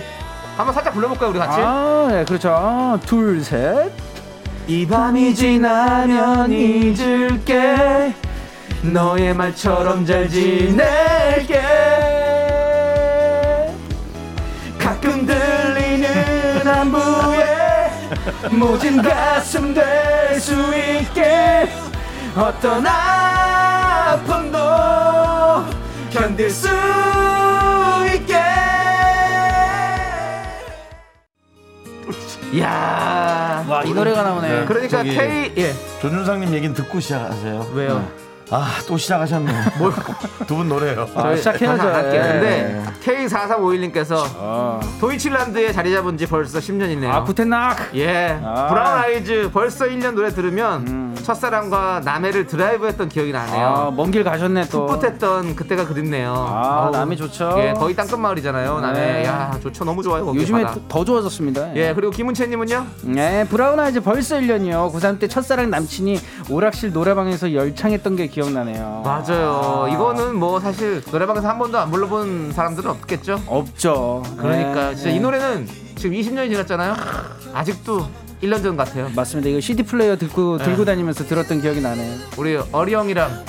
[0.56, 1.58] 한번 살짝 불러볼까요 우리 같이?
[1.62, 2.98] 아, 네, 그렇죠.
[3.06, 3.90] 둘, 셋.
[4.68, 8.01] 이 밤이 지나면 잊을게.
[8.82, 11.60] 너의 말처럼 잘 지낼게.
[14.78, 17.90] 가끔 들리는 안부에
[18.50, 21.68] 모진 가슴 될 수 있게
[22.36, 24.58] 어떤 아픔도
[26.10, 26.66] 견딜 수
[28.12, 28.34] 있게
[32.52, 33.64] 이야.
[33.68, 34.64] 와 이 노래가 나오네.
[34.66, 37.70] 그러니까 저기- K 예 조준상님 얘기는 듣고 시작하세요.
[37.74, 38.08] 왜요?
[38.52, 39.52] 아 또 시작하셨네.
[40.46, 41.08] 두 분 노래요.
[41.14, 41.82] 아, 시작해야죠.
[41.88, 42.22] 할게요.
[42.24, 42.32] 예.
[42.32, 47.10] 근데 K4351님께서 아, 도이칠란드에 자리 잡은 지 벌써 10년이네요.
[47.10, 47.90] 아 구텐낙.
[47.94, 48.38] 예.
[48.44, 48.66] 아.
[48.68, 51.11] 브라운 아이즈 벌써 1년 노래 들으면 음.
[51.22, 53.94] 첫사랑과 남해를 드라이브했던 기억이 아, 나네요.
[53.96, 54.86] 먼길 가셨네 또.
[54.86, 56.32] 풋풋했던 그때가 그립네요.
[56.34, 56.90] 아, 아우.
[56.90, 57.54] 남해 좋죠.
[57.58, 58.80] 예, 거의 땅끝 마을이잖아요.
[58.80, 59.00] 남해.
[59.00, 59.24] 네.
[59.24, 59.84] 야, 좋죠.
[59.84, 60.24] 너무 좋아요.
[60.24, 60.80] 거기 요즘에 바다.
[60.88, 61.74] 더 좋아졌습니다.
[61.76, 62.86] 예, 그리고 김은채님은요?
[63.04, 64.92] 네, 브라운 아이즈 벌써 1년이요.
[64.92, 66.18] 고3 때 첫사랑 남친이
[66.50, 69.02] 오락실 노래방에서 열창했던 게 기억나네요.
[69.04, 69.88] 맞아요.
[69.92, 73.40] 이거는 뭐 사실 노래방에서 한 번도 안 불러본 사람들은 없겠죠.
[73.46, 74.22] 없죠.
[74.36, 75.16] 그러니까 네, 진짜 네.
[75.16, 76.94] 이 노래는 지금 20년이 지났잖아요.
[77.54, 78.06] 아직도
[78.42, 79.08] 1년 전 같아요.
[79.14, 79.48] 맞습니다.
[79.50, 80.64] 이거 CD 플레이어 듣고 네.
[80.64, 82.18] 들고 다니면서 들었던 기억이 나네요.
[82.36, 83.44] 우리 어리 형이랑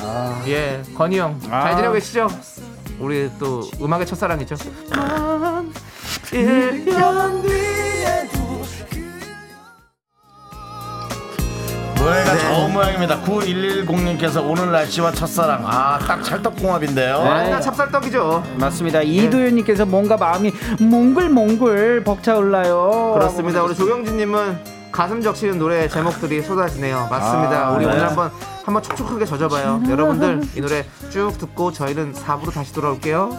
[0.48, 1.76] 예 건희 형잘 아.
[1.76, 2.28] 지내고 계시죠?
[3.00, 4.56] 우리 또 음악의 첫사랑이죠.
[6.32, 8.44] 1년 뒤에도
[11.98, 13.22] 노래가 좋은 모양입니다.
[13.22, 15.64] 9110님께서 오늘 날씨와 첫사랑.
[15.66, 17.18] 아, 딱 찰떡궁합인데요.
[17.18, 18.44] 완전 찹쌀떡이죠.
[18.60, 19.00] 맞습니다.
[19.00, 19.06] 네.
[19.06, 23.14] 이도현님께서 뭔가 마음이 몽글몽글 벅차올라요.
[23.16, 23.64] 그렇습니다.
[23.64, 27.08] 우리 조경진님은 가슴 적시는 노래 제목들이 쏟아지네요.
[27.10, 27.68] 맞습니다.
[27.68, 27.92] 아, 우리 네.
[27.92, 28.32] 오늘 한번
[28.64, 29.82] 한번 촉촉하게 젖어봐요.
[29.90, 33.36] 여러분들 이 노래 쭉 듣고 저희는 4부로 다시 돌아올게요.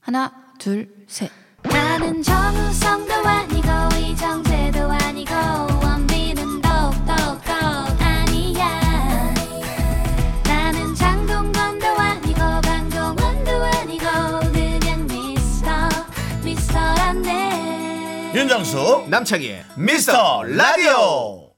[0.00, 1.30] 하나, 둘, 셋.
[1.62, 3.68] 나는 정우성도 아니고
[4.00, 5.34] 이정재도 아니고
[18.48, 21.50] 윤정수, 남창희의 미스터 라디오.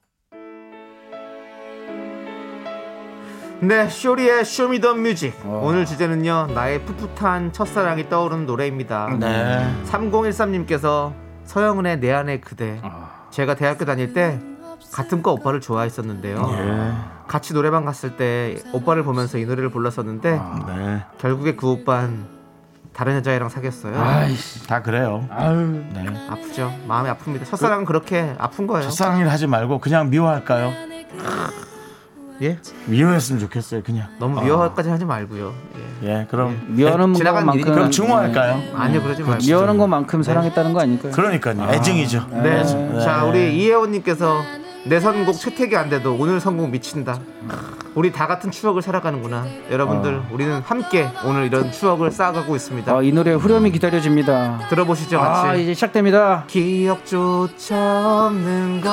[3.60, 5.32] 네, 쇼리의 쇼미더 뮤직.
[5.44, 9.06] 오늘 주제는요, 나의 풋풋한 첫사랑이 떠오르는 노래입니다.
[9.20, 9.72] 네.
[9.84, 11.12] 3013님께서
[11.44, 12.82] 서영은의 내 안의 그대.
[13.30, 14.40] 제가 대학교 다닐 때
[14.92, 16.44] 같은 과 오빠를 좋아했었는데요.
[16.58, 16.92] 예.
[17.28, 21.04] 같이 노래방 갔을 때 오빠를 보면서 이 노래를 불렀었는데 네.
[21.18, 22.39] 결국에 그 오빠는
[22.92, 23.98] 다른 여자애랑 사귀었어요.
[24.00, 24.66] 아이씨.
[24.66, 25.26] 다 그래요.
[25.30, 25.82] 아유.
[25.94, 26.06] 네.
[26.28, 26.72] 아프죠.
[26.86, 27.46] 마음이 아픕니다.
[27.48, 28.84] 첫사랑은 그 렇게 아픈 거예요.
[28.84, 30.72] 첫사랑일 하지 말고 그냥 미워할까요?
[32.42, 32.58] 예?
[32.86, 33.82] 미워했으면 좋겠어요.
[33.82, 34.08] 그냥.
[34.18, 35.52] 너무 미워까지 하지 말고요.
[36.02, 36.08] 예.
[36.08, 38.62] 예, 그럼 미워하는 지나간 것만큼 일이니까 그럼 증오할까요?
[38.74, 39.44] 아니요, 그러지 말고.
[39.44, 41.12] 미워하는 것만큼 사랑했다는 거 아닐까요?
[41.12, 41.68] 그러니까요.
[41.70, 42.26] 애증이죠.
[42.30, 42.62] 네.
[42.64, 43.00] 네.
[43.00, 44.40] 자, 우리 이혜원님께서
[44.84, 47.18] 내 선곡 채택이 안 돼도 오늘 선곡 미친다.
[47.94, 49.44] 우리 다 같은 추억을 살아가는구나.
[49.70, 52.96] 여러분들, 우리는 함께 오늘 이런 추억을 쌓아가고 있습니다.
[52.96, 54.68] 아, 이 노래 후렴이 기다려집니다.
[54.70, 55.48] 들어보시죠, 같이.
[55.48, 56.44] 아, 이제 시작됩니다.
[56.46, 58.90] 기억조차 없는 것.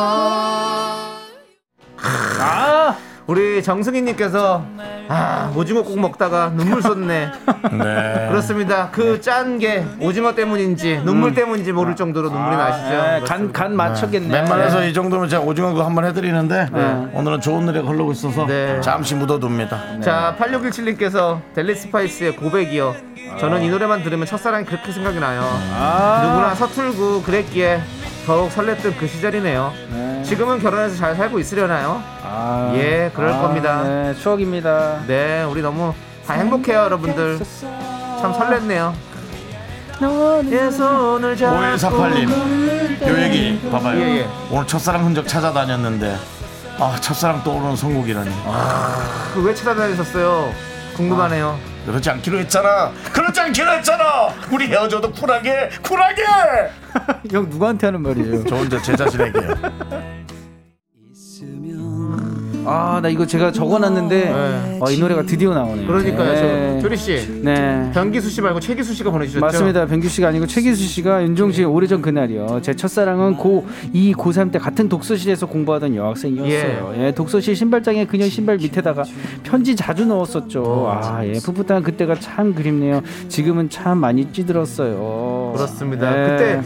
[2.40, 2.96] 아,
[3.28, 4.64] 우리 정승희님께서
[5.10, 7.30] 아 오징어 국 먹다가 눈물 쏟네.
[7.72, 8.28] 네.
[8.30, 8.90] 그렇습니다.
[8.90, 12.90] 그 짠 게 오징어 때문인지 눈물 때문인지 모를 정도로 눈물이 나시죠.
[12.90, 13.52] 네, 간.
[13.52, 14.34] 간 맞췄겠네.
[14.34, 16.68] 웬만해서 이 정도면 제가 오징어 그거 한번 해드리는데
[17.14, 18.80] 오늘은 좋은 노래가 흐르고 있어서 네.
[18.82, 20.00] 잠시 묻어둡니다.
[20.02, 22.96] 자 8617님께서 델리 스파이스의 고백이요.
[23.40, 25.42] 저는 이 노래만 들으면 첫사랑이 그렇게 생각이 나요.
[25.74, 27.82] 아, 누구나 서툴고 그랬기에
[28.28, 29.74] 더욱 설렜던 그 시절이네요.
[29.90, 30.22] 네.
[30.24, 32.04] 지금은 결혼해서 잘 살고 있으려나요?
[32.24, 33.82] 아, 예, 그럴 겁니다.
[33.84, 35.00] 네, 추억입니다.
[35.08, 35.94] 네, 우리 너무
[36.26, 37.40] 다 행복해요, 여러분들.
[38.20, 38.94] 참 설렜네요.
[40.50, 43.98] 내 손을 잡고 5148님 요 얘기 봐봐요.
[44.00, 44.28] 예, 예.
[44.52, 46.18] 오늘 첫사랑 흔적 찾아다녔는데
[46.80, 48.30] 아 첫사랑 떠오르는 선곡이라니
[49.34, 50.52] 그왜 찾아다니셨어요?
[50.98, 51.58] 궁금하네요.
[51.88, 56.24] 그렇지 않기로 했잖아 그렇지 않기로 했잖아 우리 헤어져도 쿨하게 쿨하게
[57.32, 58.44] 형 누구한테 하는 말이에요?
[58.46, 59.98] 저 혼자 제 자신에게요
[62.70, 64.80] 아, 나 이거 제가 적어놨는데 네.
[64.82, 65.88] 어, 이 노래가 드디어 나오네요.
[65.88, 66.74] 그러니까요, 네.
[66.76, 67.42] 저 조리 씨.
[67.42, 67.90] 네.
[67.94, 69.40] 변기수 씨 말고 최기수 씨가 보내주셨죠?
[69.46, 69.86] 맞습니다.
[69.86, 72.60] 변규 씨가 아니고 최기수 씨가 윤종 씨의 오래전 그날이요.
[72.62, 76.94] 제 첫사랑은 고2, 고3 때 같은 독서실에서 공부하던 여학생이었어요.
[76.98, 77.12] 예.
[77.14, 79.04] 독서실 신발장에 그녀 신발 밑에다가
[79.44, 80.90] 편지 자주 넣었었죠.
[80.92, 81.34] 아, 예.
[81.40, 83.02] 풋풋한 그때가 참 그립네요.
[83.30, 85.54] 지금은 참 많이 찌들었어요.
[85.56, 86.12] 그렇습니다.
[86.12, 86.30] 예.
[86.30, 86.62] 그때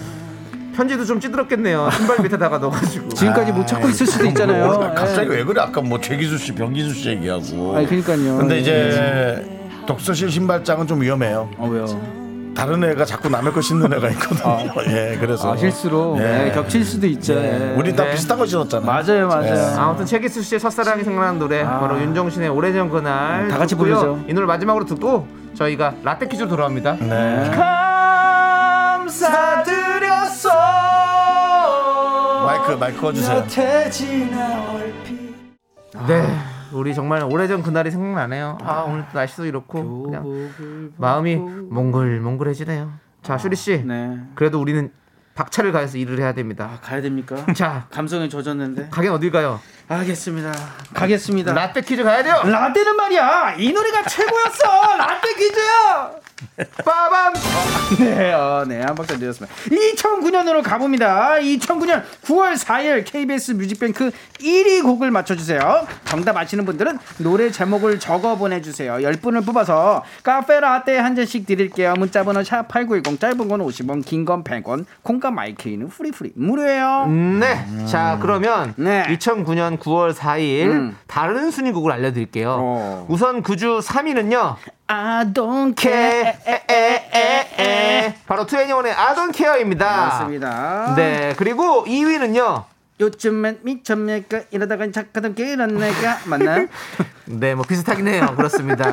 [0.81, 1.89] 편지도 좀 찌들었겠네요.
[1.91, 3.09] 신발 밑에다가 넣어가지고.
[3.09, 4.65] 지금까지 못 찾고 있을 수도 있잖아요.
[4.65, 5.35] 뭐, 갑자기 예.
[5.35, 8.37] 왜 그래 아까 뭐 최기수 씨 변기수 씨 얘기하고 아니 그러니까요.
[8.37, 9.45] 근데 이제
[9.85, 11.85] 독서실 신발장은 좀 위험해요 어 왜요?
[12.55, 16.47] 다른 애가 자꾸 남의 거 신는 애가 있거든요 예 그래서 아, 실수로 예.
[16.47, 17.33] 예, 겹칠 수도 있죠.
[17.33, 17.73] 예.
[17.77, 18.11] 우리 다 네.
[18.11, 19.55] 비슷한 거 신었잖아 맞아요, 맞아요.
[19.55, 19.75] 예.
[19.77, 23.47] 아무튼 최기수 씨의 첫사랑이 생각나는 노래 바로 윤종신의 오래전 그날 아.
[23.47, 23.95] 다 같이 듣고요.
[23.95, 24.25] 부르죠.
[24.27, 26.97] 이 노래 마지막으로 듣고 저희가 라떼 퀴즈로 돌아옵니다.
[26.99, 27.51] 네.
[28.95, 30.10] 감사드렸어.
[32.45, 33.45] 마이크 마이크 꺼주세요
[36.07, 36.37] 네,
[36.71, 38.57] 우리 정말 오래전 그날이 생각나네요.
[38.61, 42.91] 아 오늘 또 날씨도 이렇고 그냥 마음이 몽글몽글해지네요.
[43.21, 44.19] 자 슈리 씨, 네.
[44.35, 44.91] 그래도 우리는
[45.35, 46.79] 박차를 가해서 일을 해야 됩니다.
[46.81, 47.45] 가야 됩니까?
[47.53, 48.89] 자, 감성에 젖었는데.
[48.89, 49.59] 가긴 어딜 가요?
[49.91, 50.51] 알겠습니다.
[50.93, 51.53] 가겠습니다.
[51.53, 52.41] 라떼 퀴즈 가야 돼요.
[52.45, 56.11] 라떼는 말이야 이 노래가 최고였어 라떼 퀴즈야
[56.83, 57.33] 빠밤.
[57.99, 59.53] 네, 어, 네, 한 박자 드렸습니다.
[59.69, 61.35] 2009년으로 가봅니다.
[61.39, 65.87] 2009년 9월 4일 KBS 뮤직뱅크 1위 곡을 맞춰주세요.
[66.05, 68.93] 정답 아시는 분들은 노래 제목을 적어 보내주세요.
[68.95, 71.93] 10분을 뽑아서 카페 라떼 한 잔씩 드릴게요.
[71.97, 77.05] 문자번호 샵8910 짧은 건 50원, 긴 건 100원, 콩과 마이케이는 free free 무료예요.
[77.07, 77.85] 네.
[77.85, 79.03] 자, 그러면 네.
[79.09, 80.97] 2009년 9월 4일 음.
[81.07, 82.55] 다른 순위곡을 알려드릴게요.
[82.59, 83.05] 어.
[83.09, 84.55] 우선 그 주 3위는요.
[84.87, 86.33] I don't care.
[86.67, 89.85] 케에에에 에 바로 투애니원의 I Don't Care입니다.
[89.85, 90.93] 맞습니다.
[90.95, 91.33] 네.
[91.37, 92.63] 그리고 2위는요.
[92.99, 96.67] 요즘엔 미쳤니까 이러다가 착하던 게이런 내가 맞나요?
[97.39, 98.33] 네, 뭐 비슷하긴 해요.
[98.35, 98.89] 그렇습니다.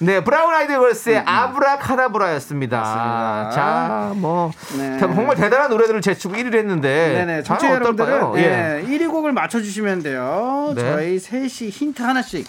[0.00, 2.78] 네, 브라운 아이드 걸스의 아브라카다브라였습니다.
[2.78, 3.50] 음, 맞습니다.
[3.50, 4.98] 자, 뭐 네.
[4.98, 7.38] 정말 대단한 노래들을 제치고 1위를 했는데 네네.
[7.38, 8.36] 아, 청취자 여러분들은?
[8.36, 8.42] 예.
[8.42, 8.86] 예.
[8.86, 10.72] 1위 곡을 맞춰주시면 돼요.
[10.76, 10.82] 네.
[10.82, 12.46] 저희 셋이 힌트 하나씩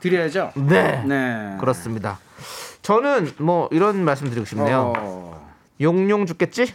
[0.00, 0.52] 드려야죠.
[0.54, 1.02] 네.
[1.06, 1.56] 네.
[1.60, 2.18] 그렇습니다.
[2.82, 4.92] 저는 뭐 이런 말씀 드리고 싶네요.
[4.96, 6.72] 어, 용용 죽겠지?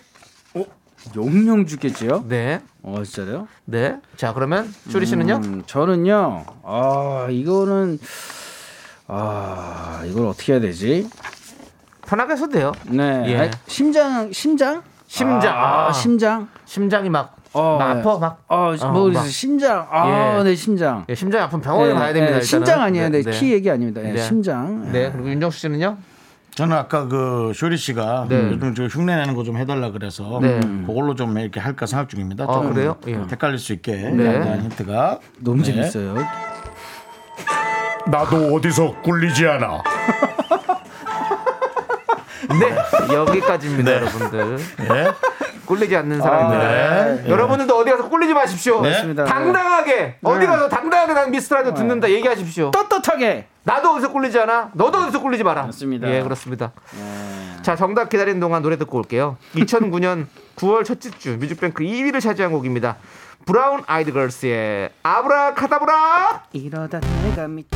[1.16, 2.26] 용용 주겠지요?
[2.28, 2.62] 네.
[2.84, 3.48] 어, 진짜요?
[3.66, 3.98] 네.
[4.16, 5.42] 자, 그러면 쇼리 씨는요?
[5.44, 6.46] 음, 저는요.
[6.64, 8.00] 아, 이거는
[9.08, 11.10] 아, 이걸 어떻게 해야 되지?
[12.06, 12.72] 편하게 해도 돼요.
[12.88, 13.24] 네.
[13.28, 13.38] 예.
[13.40, 14.82] 아, 심장 심장?
[15.08, 15.58] 심장.
[15.58, 16.48] 아, 아, 심장.
[16.66, 18.00] 심장이 막, 어, 막 네.
[18.00, 18.44] 아파 막.
[18.48, 19.26] 어, 어, 뭐 막.
[19.28, 19.86] 심장.
[19.92, 20.44] 아, 예.
[20.44, 21.06] 네, 심장.
[21.10, 22.38] 예, 심장이 아프면 병원에 네, 가야 됩니다.
[22.38, 22.42] 네.
[22.42, 23.10] 심장 아니에요.
[23.10, 24.02] 네, 네, 키 얘기 아닙니다.
[24.02, 24.22] 네, 네.
[24.22, 24.92] 심장.
[24.92, 25.12] 네.
[25.12, 25.98] 그리고 윤정수 씨는요?
[26.56, 28.50] 저는 아까 그 쇼리 씨가 네.
[28.52, 30.60] 요즘 저 흉내 내는 거 좀 해달라 그래서 네.
[30.86, 32.44] 그걸로 좀 이렇게 할까 생각 중입니다.
[32.44, 32.96] 아, 좀 그래요?
[33.08, 33.16] 예.
[33.16, 34.36] 헷갈릴 수 있게 네.
[34.36, 35.72] 약간 힌트가 너무 네.
[35.72, 36.16] 재밌어요.
[38.08, 39.82] 나도 어디서 꿀리지 않아.
[42.60, 43.98] 네 여기까지입니다 네.
[43.98, 45.12] 여러분들 예?
[45.66, 46.68] 꿀리지 않는 사람입니다.
[46.68, 47.30] 네.
[47.30, 48.82] 여러분들도 어디 가서 꿀리지 마십시오.
[48.82, 49.26] 맞습니다.
[49.26, 50.18] 당당하게.
[50.24, 52.72] 어디 가서 당당하게 난 미스터라디오 듣는다 얘기하십시오.
[52.72, 53.48] 떳떳하게.
[53.64, 54.72] 나도 어디서 꿀리지 않아?
[54.74, 55.64] 너도 어디서 꿀리지 마라.
[55.64, 56.08] 맞습니다.
[56.08, 56.18] 네.
[56.18, 56.72] 예 그렇습니다.
[57.62, 59.38] 자 정답 기다리는 동안 노래 듣고 올게요.
[59.56, 62.98] 2009년 9월 첫째 주 뮤직뱅크 2위를 차지한 곡입니다.
[63.46, 66.44] 브라운 아이드 걸스의 아브라카다브라.
[66.54, 67.68] 이러다 내가 미네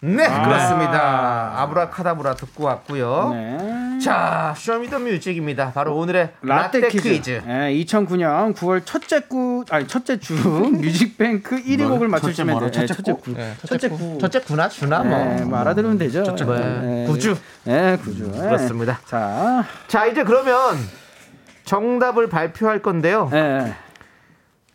[0.00, 1.52] 그렇습니다.
[1.62, 3.30] 아브라카다브라 듣고 왔고요.
[3.32, 3.89] 네.
[4.00, 10.34] 자 쇼미더뮤직입니다 바로 오늘의 라떼, 퀴즈, 예, 2009년 9월 첫째 구 아니 첫째 주
[10.80, 12.70] 뮤직뱅크 1위 곡을 맞추시면 돼요.
[12.74, 13.34] 예, 첫째 구.
[13.66, 14.18] 첫째 구.
[14.20, 16.22] 첫째 구나 주나 뭐, 예, 뭐 알아들으면 되죠.
[16.22, 16.56] 구.
[16.56, 17.36] 예, 구주.
[17.66, 18.30] 예, 구주.
[18.34, 18.38] 예.
[18.38, 19.00] 그렇습니다.
[19.06, 20.76] 자, 자 이제 그러면
[21.64, 23.74] 정답을 발표할 건데요 예,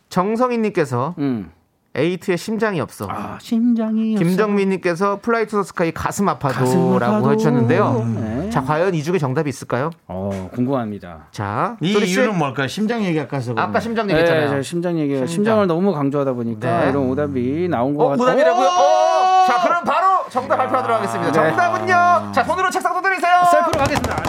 [0.08, 1.50] 정성희 님께서 음.
[1.94, 7.32] 에이트의 심장이 없어 아, 심장이 김정민 님께서 플라이 투더 스카이 가슴 가슴 아파도라고 아파도.
[7.32, 8.35] 해주셨는데요 네.
[8.56, 9.90] 자 과연 이 중에 정답이 있을까요?
[10.08, 11.26] 어, 궁금합니다.
[11.30, 12.14] 자 이 쇼리 씨.
[12.18, 12.66] 이유는 뭘까요?
[12.66, 15.26] 심장 얘기 아까 서 아까 심장 예, 얘기했잖아요 저 심장 얘기 심장.
[15.26, 16.88] 심장을 너무 강조하다 보니까 네.
[16.88, 18.24] 이런 오답이 나온 것 어, 같아요.
[18.24, 18.66] 무답이라고요?
[18.66, 19.44] 어!
[19.46, 21.26] 자, 그럼 바로 정답 발표하도록 하겠습니다.
[21.32, 21.50] 네.
[21.50, 22.32] 정답은요.
[22.32, 23.44] 자, 손으로 책상 두드리세요.
[23.50, 24.22] 셀프로 가겠습니다.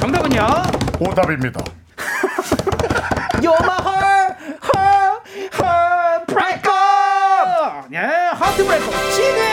[0.00, 0.46] 정답은요?
[1.00, 1.60] 오답입니다.
[4.62, 7.84] Heart, heart breaker.
[7.92, 7.98] 예,
[8.32, 9.49] 하트 브레이커 진해.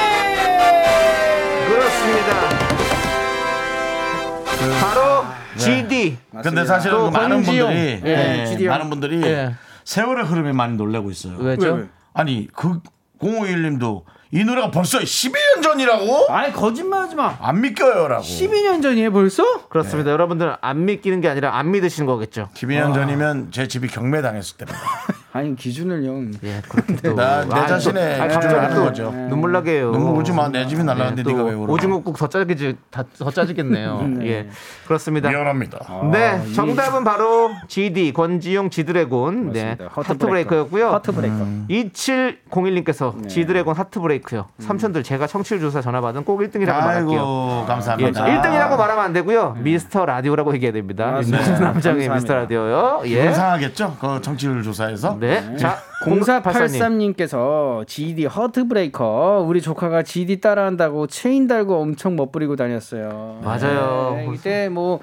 [4.82, 5.26] 바로
[5.58, 6.18] GD.
[6.44, 7.68] 근데 사실은 또그 많은 권지용.
[7.70, 8.72] 분들이 예, 예, GD 형.
[8.74, 9.56] 많은 분들이 예.
[9.84, 11.38] 세월의 흐름에 많이 놀래고 있어요.
[11.38, 11.88] 왜죠?
[12.14, 12.80] 아니 그
[13.20, 16.28] 051님도 이 노래가 벌써 12년 전이라고?
[16.30, 17.38] 아니 거짓말하지 마.
[17.42, 18.24] 안 믿겨요라고.
[18.24, 19.44] 12년 전이에요 벌써?
[19.70, 20.12] 그렇습니다.
[20.12, 22.50] 여러분들 안 믿기는 게 아니라 안 믿으시는 거겠죠.
[22.54, 24.80] 12년 전이면 제 집이 경매 당했을 때입니다.
[25.34, 26.32] 아니 기준을 형.
[26.44, 27.14] 예, 그렇게 또.
[27.14, 29.12] 나내 아, 자신의 또- 아, 기준을 하는 또 거죠.
[29.12, 29.92] 눈물 나게 해요.
[29.92, 30.48] 눈물 울지 마.
[30.50, 31.74] 내 집이 날라갔는데 또 네가 왜 울어?
[31.74, 34.16] 오징어국 더 짜지지 더 짜지겠네요.
[34.26, 34.50] 예,
[34.88, 35.30] 그렇습니다.
[35.30, 35.80] 미안합니다.
[36.12, 39.90] 네, 이- 정답은 바로 GD 권지용 지드래곤 네, 맞습니다.
[39.94, 40.90] 하트브레이커였고요.
[40.96, 41.36] 하트브레이커.
[41.36, 41.68] 음.
[41.70, 44.48] 2701님께서 지드래곤 하트브레이 크요.
[44.60, 47.20] 삼촌들 제가 청취율 조사 전화 받은 꼭 1등이라고 말할게요.
[47.20, 48.26] 아이고 예, 감사합니다.
[48.26, 49.58] 1등이라고 말하면 안 되고요.
[49.60, 51.18] 미스터 라디오라고 얘기해야 됩니다.
[51.22, 52.10] 윤정수 남장의.
[52.10, 53.02] 미스터 라디오요.
[53.06, 53.30] 예.
[53.30, 53.98] 이상하겠죠?
[54.00, 55.18] 그 청취율 조사에서.
[55.20, 55.56] 네.
[55.58, 57.16] 자, 0483님.
[57.16, 63.40] 0483님께서 GD Heartbreaker 우리 조카가 GD 따라한다고 체인 달고 엄청 멋부리고 다녔어요.
[63.44, 64.14] 맞아요.
[64.16, 65.00] 네, 이때 뭐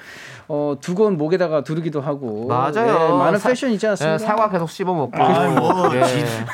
[0.48, 2.72] 어, 두건 목에다가 두르기도 하고 맞아요.
[2.72, 4.14] 네, 많은 사- 패션 있지 않습니까?
[4.14, 5.22] 예, 사과 계속 씹어 먹고.
[5.22, 6.02] 아이 뭐 예.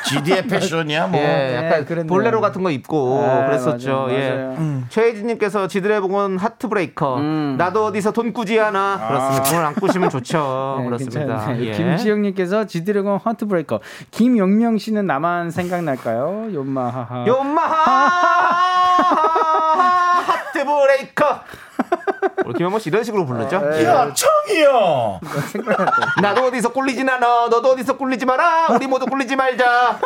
[0.07, 1.19] GD의 패션이야 뭐.
[1.21, 2.07] 예, 약간 네, 그랬네요.
[2.09, 3.91] 볼레로 같은 거 입고 아, 그랬었죠.
[4.07, 4.31] 맞아요, 예.
[4.31, 4.51] 맞아요.
[4.59, 4.87] 음.
[4.91, 7.19] 최혜진님께서 지드래곤 Heartbreaker.
[7.59, 9.07] 나도 어디서 돈 꾸지 않아.
[9.09, 9.43] 그렇습니다.
[9.51, 10.77] 돈을 안 꾸시면 좋죠.
[10.81, 11.59] 네, 그렇습니다.
[11.61, 11.73] 예.
[11.73, 13.81] 김지영님께서 지드래곤 하트 브레이커
[14.13, 16.49] 김영명 씨는 나만 생각날까요?
[16.55, 17.25] 요마하하.
[17.27, 18.09] 요마하
[20.27, 21.41] 하트 브레이커.
[22.47, 23.61] 우리 김현모 씨 이런 식으로 부르죠?
[23.61, 23.85] 네.
[23.85, 25.21] 야 청이요.
[26.23, 27.49] 나도 어디서 꿀리진 않아.
[27.49, 28.69] 너도 어디서 꿀리지 마라.
[28.75, 29.99] 우리 모두 꿀리지 말자.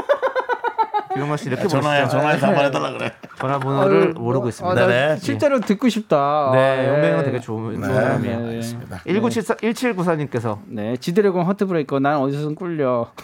[1.14, 2.18] 김현모 씨 이렇게 전화해 부르시죠?
[2.18, 3.12] 전화해서 한번 해달라 그래.
[3.38, 4.70] 전화번호를 모르고 있습니다.
[4.70, 5.16] 아, 나 네네.
[5.18, 6.50] 실제로 듣고 싶다.
[6.52, 8.38] 네, 아, 용맹은 되게 좋은 좋은 사람이에요.
[8.40, 8.46] 네.
[8.48, 9.00] 알겠습니다.
[9.06, 13.08] 1974 1794님께서 네, 지드래곤 Heartbreaker 난 어디서든 꿀려.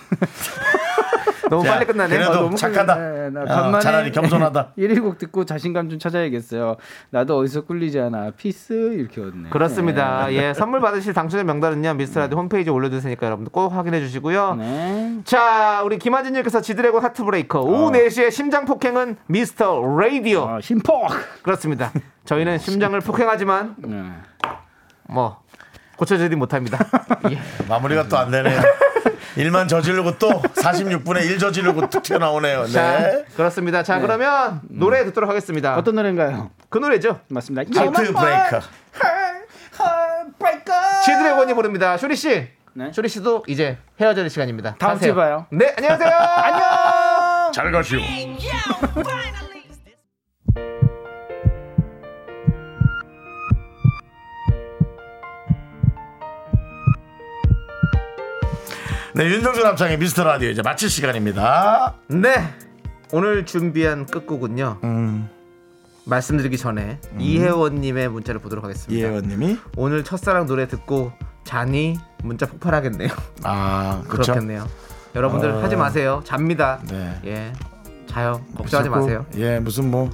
[1.51, 2.17] 너무 자, 빨리 끝나네.
[2.17, 2.95] 그래도 어, 너무 착하다.
[2.97, 4.69] 네, 나 어, 간만에 차라리 겸손하다.
[4.79, 6.77] 1위 곡 듣고 자신감 좀 찾아야겠어요.
[7.11, 8.31] 나도 어디서 꿀리지 않아.
[8.37, 9.51] Peace 이렇게 얻네.
[9.51, 10.33] 그렇습니다.
[10.33, 14.55] 예, 선물 받으실 당첨자 명단은요 미스터라디 홈페이지에 올려둘 테니까 여러분들 꼭 확인해 주시고요.
[14.55, 15.19] 네.
[15.25, 21.09] 자, 우리 김하진님께서 지드래곤 Heartbreaker 오후 4시에 심장 폭행은 미스터 라디오 어, 심폭.
[21.43, 21.91] 그렇습니다.
[22.25, 24.05] 저희는 심장을 폭행하지만 네.
[25.09, 25.41] 뭐
[25.97, 26.79] 고쳐지지 못합니다.
[27.31, 27.39] 예.
[27.69, 28.61] 마무리가 또 안 되네요.
[29.37, 32.67] 일만 저지르고 또 46분에 일 저지르고 툭 튀어나오네요.
[32.67, 33.25] 자, 네.
[33.37, 33.83] 그렇습니다.
[33.83, 35.77] 자, 그러면 노래 듣도록 하겠습니다.
[35.77, 36.51] 어떤 노래인가요?
[36.69, 37.21] 그 노래죠.
[37.29, 37.81] 맞습니다.
[37.81, 38.61] 하트 브레이커.
[41.05, 41.97] 지드래곤이 부릅니다.
[41.97, 42.49] 쇼리 씨.
[42.73, 42.93] 네.
[42.93, 44.77] 쇼리 씨도 이제 헤어질 시간입니다.
[44.79, 45.13] 다음 가세요.
[45.13, 45.47] 주에 봐요.
[45.51, 46.11] 네, 안녕하세요.
[46.15, 47.53] 안녕.
[47.53, 47.99] 잘 가시오.
[59.21, 61.93] 네, 윤정수 남창의 미스터 라디오 이제 마칠 시간입니다.
[62.09, 62.43] 네.
[63.13, 64.79] 오늘 준비한 끝곡은요.
[64.83, 65.29] 음.
[66.07, 68.99] 말씀드리기 전에 이혜원님의 문자를 보도록 하겠습니다.
[68.99, 71.13] 이혜원님이 오늘 첫사랑 노래 듣고
[71.45, 73.11] 자니 문자 폭발하겠네요.
[73.43, 74.33] 아 그렇죠.
[74.33, 74.67] 그렇겠네요.
[75.15, 75.63] 여러분들 어.
[75.63, 76.23] 하지 마세요.
[76.25, 76.81] 잡니다.
[76.89, 77.21] 네.
[77.27, 77.53] 예,
[78.07, 78.41] 자요.
[78.57, 79.27] 걱정하지 마세요.
[79.37, 80.09] 예, 무슨 뭐뭐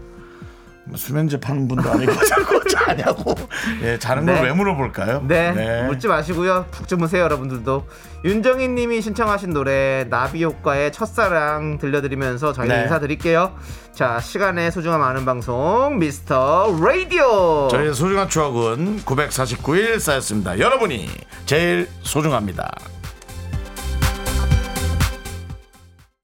[0.94, 3.34] 수면제 파는 분도 아니고 자꾸 자냐고.
[3.82, 4.42] 예, 자는 걸 네.
[4.42, 5.24] 왜 물어볼까요?
[5.26, 6.66] 네, 묻지 마시고요.
[6.70, 7.86] 푹 주무세요, 여러분들도.
[8.24, 12.82] 윤정희 님이 신청하신 노래 나비 효과의 첫사랑 들려드리면서 저희는 네.
[12.82, 13.54] 인사드릴게요.
[13.92, 17.68] 자, 시간의 소중함 아는 방송 미스터 라디오.
[17.70, 20.58] 저희의 소중한 추억은 949일 쌓였습니다.
[20.58, 21.08] 여러분이
[21.46, 22.70] 제일 소중합니다.